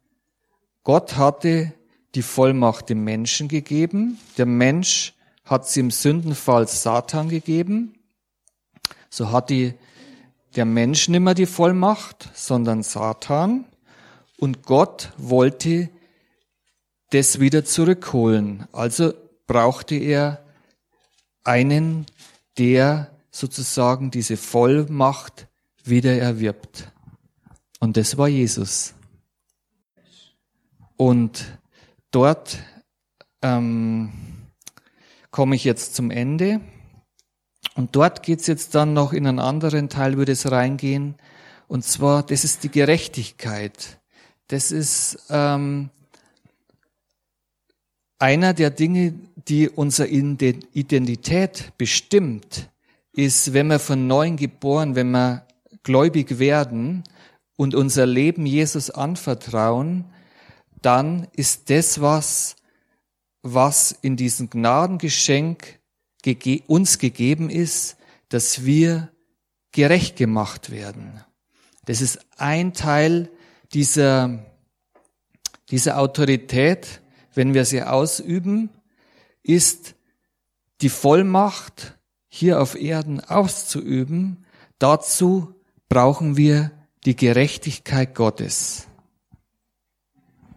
Gott 0.83 1.17
hatte 1.17 1.73
die 2.15 2.21
Vollmacht 2.23 2.89
dem 2.89 3.03
Menschen 3.03 3.47
gegeben, 3.47 4.17
der 4.37 4.45
Mensch 4.45 5.13
hat 5.43 5.67
sie 5.67 5.81
im 5.81 5.91
Sündenfall 5.91 6.67
Satan 6.67 7.29
gegeben 7.29 7.96
so 9.09 9.31
hat 9.31 9.49
die, 9.49 9.73
der 10.55 10.65
Mensch 10.65 11.07
nicht 11.09 11.19
mehr 11.19 11.33
die 11.33 11.45
Vollmacht, 11.45 12.29
sondern 12.33 12.83
Satan. 12.83 13.65
Und 14.37 14.63
Gott 14.63 15.11
wollte 15.17 15.89
das 17.11 17.39
wieder 17.39 17.65
zurückholen. 17.65 18.67
Also 18.71 19.13
brauchte 19.45 19.95
er 19.95 20.45
einen, 21.43 22.05
der 22.57 23.11
sozusagen 23.31 24.11
diese 24.11 24.37
Vollmacht 24.37 25.47
wieder 25.83 26.17
erwirbt. 26.17 26.91
Und 27.79 27.97
das 27.97 28.17
war 28.17 28.27
Jesus. 28.27 28.93
Und 30.97 31.59
dort 32.11 32.57
ähm, 33.41 34.11
komme 35.29 35.55
ich 35.55 35.63
jetzt 35.63 35.95
zum 35.95 36.09
Ende. 36.09 36.59
Und 37.78 37.95
dort 37.95 38.23
geht's 38.23 38.47
jetzt 38.47 38.73
dann 38.73 38.93
noch 38.93 39.13
in 39.13 39.28
einen 39.28 39.39
anderen 39.39 39.88
Teil, 39.88 40.17
würde 40.17 40.32
es 40.32 40.49
reingehen. 40.49 41.13
Und 41.67 41.84
zwar, 41.86 42.23
das 42.23 42.43
ist 42.43 42.63
die 42.63 42.71
Gerechtigkeit. 42.71 43.99
Das 44.47 44.71
ist 44.71 45.19
ähm, 45.30 45.91
einer 48.17 48.55
der 48.55 48.71
Dinge, 48.71 49.13
die 49.47 49.69
unsere 49.69 50.07
Identität 50.09 51.71
bestimmt, 51.78 52.67
ist, 53.13 53.53
wenn 53.53 53.67
wir 53.67 53.80
von 53.80 54.07
neuem 54.07 54.38
geboren, 54.38 54.95
wenn 54.95 55.11
wir 55.11 55.45
gläubig 55.84 56.39
werden 56.39 57.03
und 57.57 57.75
unser 57.75 58.07
Leben 58.07 58.47
Jesus 58.47 58.89
anvertrauen, 58.89 60.05
dann 60.82 61.28
ist 61.34 61.69
das 61.69 62.01
was, 62.01 62.55
was 63.43 63.91
in 64.01 64.17
diesem 64.17 64.49
Gnadengeschenk 64.49 65.76
uns 66.67 66.99
gegeben 66.99 67.49
ist, 67.49 67.97
dass 68.30 68.65
wir 68.65 69.11
gerecht 69.71 70.15
gemacht 70.17 70.69
werden. 70.69 71.23
Das 71.86 72.01
ist 72.01 72.19
ein 72.38 72.73
Teil 72.73 73.30
dieser, 73.73 74.45
dieser 75.69 75.99
Autorität, 75.99 77.01
wenn 77.34 77.53
wir 77.53 77.65
sie 77.65 77.84
ausüben, 77.84 78.69
ist 79.43 79.95
die 80.82 80.89
Vollmacht 80.89 81.97
hier 82.28 82.61
auf 82.61 82.75
Erden 82.75 83.19
auszuüben. 83.19 84.45
Dazu 84.80 85.55
brauchen 85.89 86.38
wir 86.38 86.71
die 87.05 87.15
Gerechtigkeit 87.15 88.15
Gottes. 88.15 88.88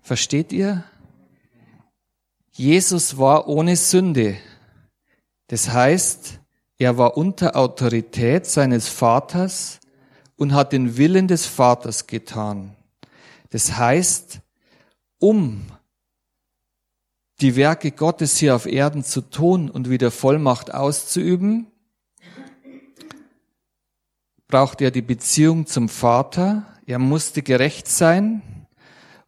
Versteht 0.03 0.53
ihr? 0.53 0.85
Jesus 2.51 3.17
war 3.17 3.47
ohne 3.47 3.77
Sünde. 3.77 4.37
Das 5.51 5.69
heißt, 5.73 6.39
er 6.79 6.97
war 6.97 7.17
unter 7.17 7.57
Autorität 7.57 8.47
seines 8.47 8.89
Vaters 8.89 9.81
und 10.37 10.55
hat 10.55 10.73
den 10.73 10.97
Willen 10.97 11.27
des 11.27 11.45
Vaters 11.45 12.07
getan. 12.07 12.77
Das 13.51 13.77
heißt, 13.77 14.43
um 15.19 15.67
die 17.41 17.57
Werke 17.57 17.91
Gottes 17.91 18.37
hier 18.37 18.55
auf 18.55 18.65
Erden 18.65 19.03
zu 19.03 19.23
tun 19.23 19.69
und 19.69 19.91
wieder 19.91 20.13
Vollmacht 20.13 20.73
auszuüben, 20.73 21.67
braucht 24.47 24.81
er 24.81 24.93
die 24.93 25.03
Beziehung 25.03 25.67
zum 25.67 25.89
Vater. 25.89 26.65
Er 26.87 27.01
musste 27.01 27.43
gerecht 27.43 27.89
sein 27.89 28.69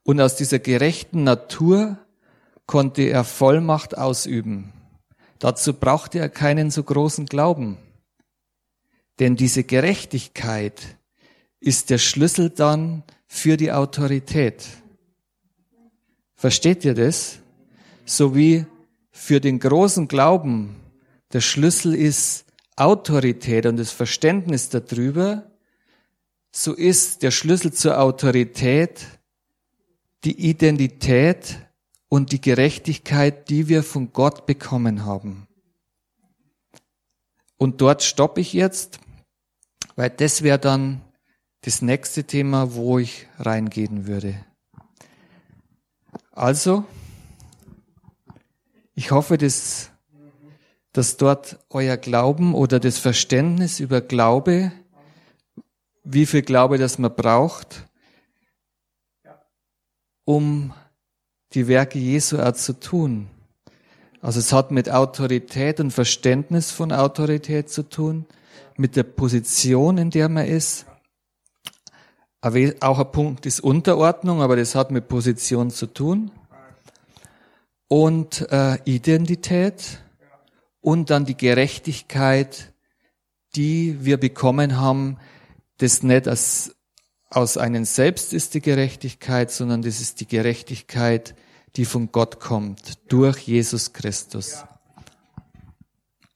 und 0.05 0.21
aus 0.21 0.37
dieser 0.37 0.61
gerechten 0.61 1.25
Natur 1.25 1.99
konnte 2.67 3.03
er 3.03 3.25
Vollmacht 3.25 3.99
ausüben. 3.99 4.73
Dazu 5.43 5.75
brauchte 5.75 6.21
er 6.21 6.29
keinen 6.29 6.71
so 6.71 6.85
großen 6.85 7.27
Glauben. 7.27 7.77
Denn 9.19 9.35
diese 9.35 9.65
Gerechtigkeit 9.65 10.81
ist 11.59 11.91
der 11.91 11.99
Schlüssel 11.99 12.49
dann 12.49 13.03
für 13.27 13.57
die 13.57 13.73
Autorität. 13.73 14.65
Versteht 16.37 16.85
ihr 16.85 16.95
das? 16.95 17.41
So 18.05 18.37
wie 18.37 18.67
für 19.11 19.41
den 19.41 19.59
großen 19.59 20.07
Glauben 20.07 20.77
der 21.33 21.41
Schlüssel 21.41 21.97
ist 21.97 22.45
Autorität 22.77 23.67
und 23.67 23.79
das 23.79 23.91
Verständnis 23.91 24.69
darüber, 24.69 25.51
so 26.53 26.73
ist 26.73 27.25
der 27.25 27.33
Schlüssel 27.33 27.73
zur 27.73 27.99
Autorität 27.99 29.07
die 30.23 30.51
Identität 30.51 31.59
und 32.13 32.31
die 32.31 32.43
Gerechtigkeit, 32.43 33.49
die 33.49 33.69
wir 33.69 33.83
von 33.83 34.13
Gott 34.13 34.45
bekommen 34.45 35.07
haben. 35.07 35.49
Und 37.57 37.81
dort 37.81 38.03
stoppe 38.03 38.43
ich 38.43 38.53
jetzt, 38.53 39.01
weil 39.97 40.11
das 40.11 40.43
wäre 40.43 40.59
dann 40.59 41.01
das 41.63 41.81
nächste 41.81 42.25
Thema, 42.25 42.75
wo 42.75 42.99
ich 42.99 43.29
reingehen 43.39 44.07
würde. 44.07 44.45
Also, 46.33 46.85
ich 48.95 49.11
hoffe, 49.11 49.39
dass, 49.39 49.89
dass 50.93 51.17
dort 51.17 51.61
euer 51.71 51.97
Glauben 51.97 52.55
oder 52.55 52.79
das 52.79 52.99
Verständnis 52.99 53.81
über 53.81 54.03
Glaube, 54.03 54.71
wie 56.05 56.27
viel 56.27 56.43
Glaube 56.43 56.77
das 56.77 56.99
man 56.99 57.17
braucht, 57.17 57.87
um 60.27 60.75
die 61.55 61.69
Werke 61.69 61.99
Jesu 61.99 62.39
auch 62.39 62.53
zu 62.53 62.79
tun. 62.79 63.29
Also 64.21 64.39
es 64.39 64.53
hat 64.53 64.71
mit 64.71 64.91
Autorität 64.91 65.81
und 65.81 65.91
Verständnis 65.91 66.71
von 66.71 66.93
Autorität 66.93 67.71
zu 67.71 67.83
tun, 67.83 68.27
mit 68.77 68.97
der 68.97 69.03
Position, 69.03 69.99
in 69.99 70.11
der 70.11 70.29
man 70.29 70.47
ist. 70.47 70.87
Auch 72.41 72.99
ein 72.99 73.13
Punkt 73.13 73.47
ist 73.47 73.61
Unterordnung, 73.61 74.41
aber 74.41 74.57
das 74.57 74.75
hat 74.75 74.91
mit 74.91 75.09
Position 75.09 75.71
zu 75.71 75.87
tun. 75.87 76.31
Und 77.89 78.51
äh, 78.51 78.79
Identität 78.85 80.01
und 80.81 81.11
dann 81.11 81.25
die 81.25 81.37
Gerechtigkeit, 81.37 82.73
die 83.55 84.05
wir 84.05 84.19
bekommen 84.19 84.81
haben, 84.81 85.19
das 85.79 86.03
nicht 86.03 86.27
als 86.27 86.75
aus 87.29 87.57
einem 87.57 87.85
selbst 87.85 88.33
ist 88.33 88.55
die 88.55 88.61
Gerechtigkeit, 88.61 89.51
sondern 89.51 89.83
das 89.83 90.01
ist 90.01 90.21
die 90.21 90.29
Gerechtigkeit, 90.29 91.35
die 91.77 91.85
von 91.85 92.13
Gott 92.13 92.41
kommt, 92.41 93.11
durch 93.11 93.39
Jesus 93.39 93.93
Christus. 93.93 94.65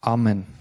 Amen. 0.01 0.56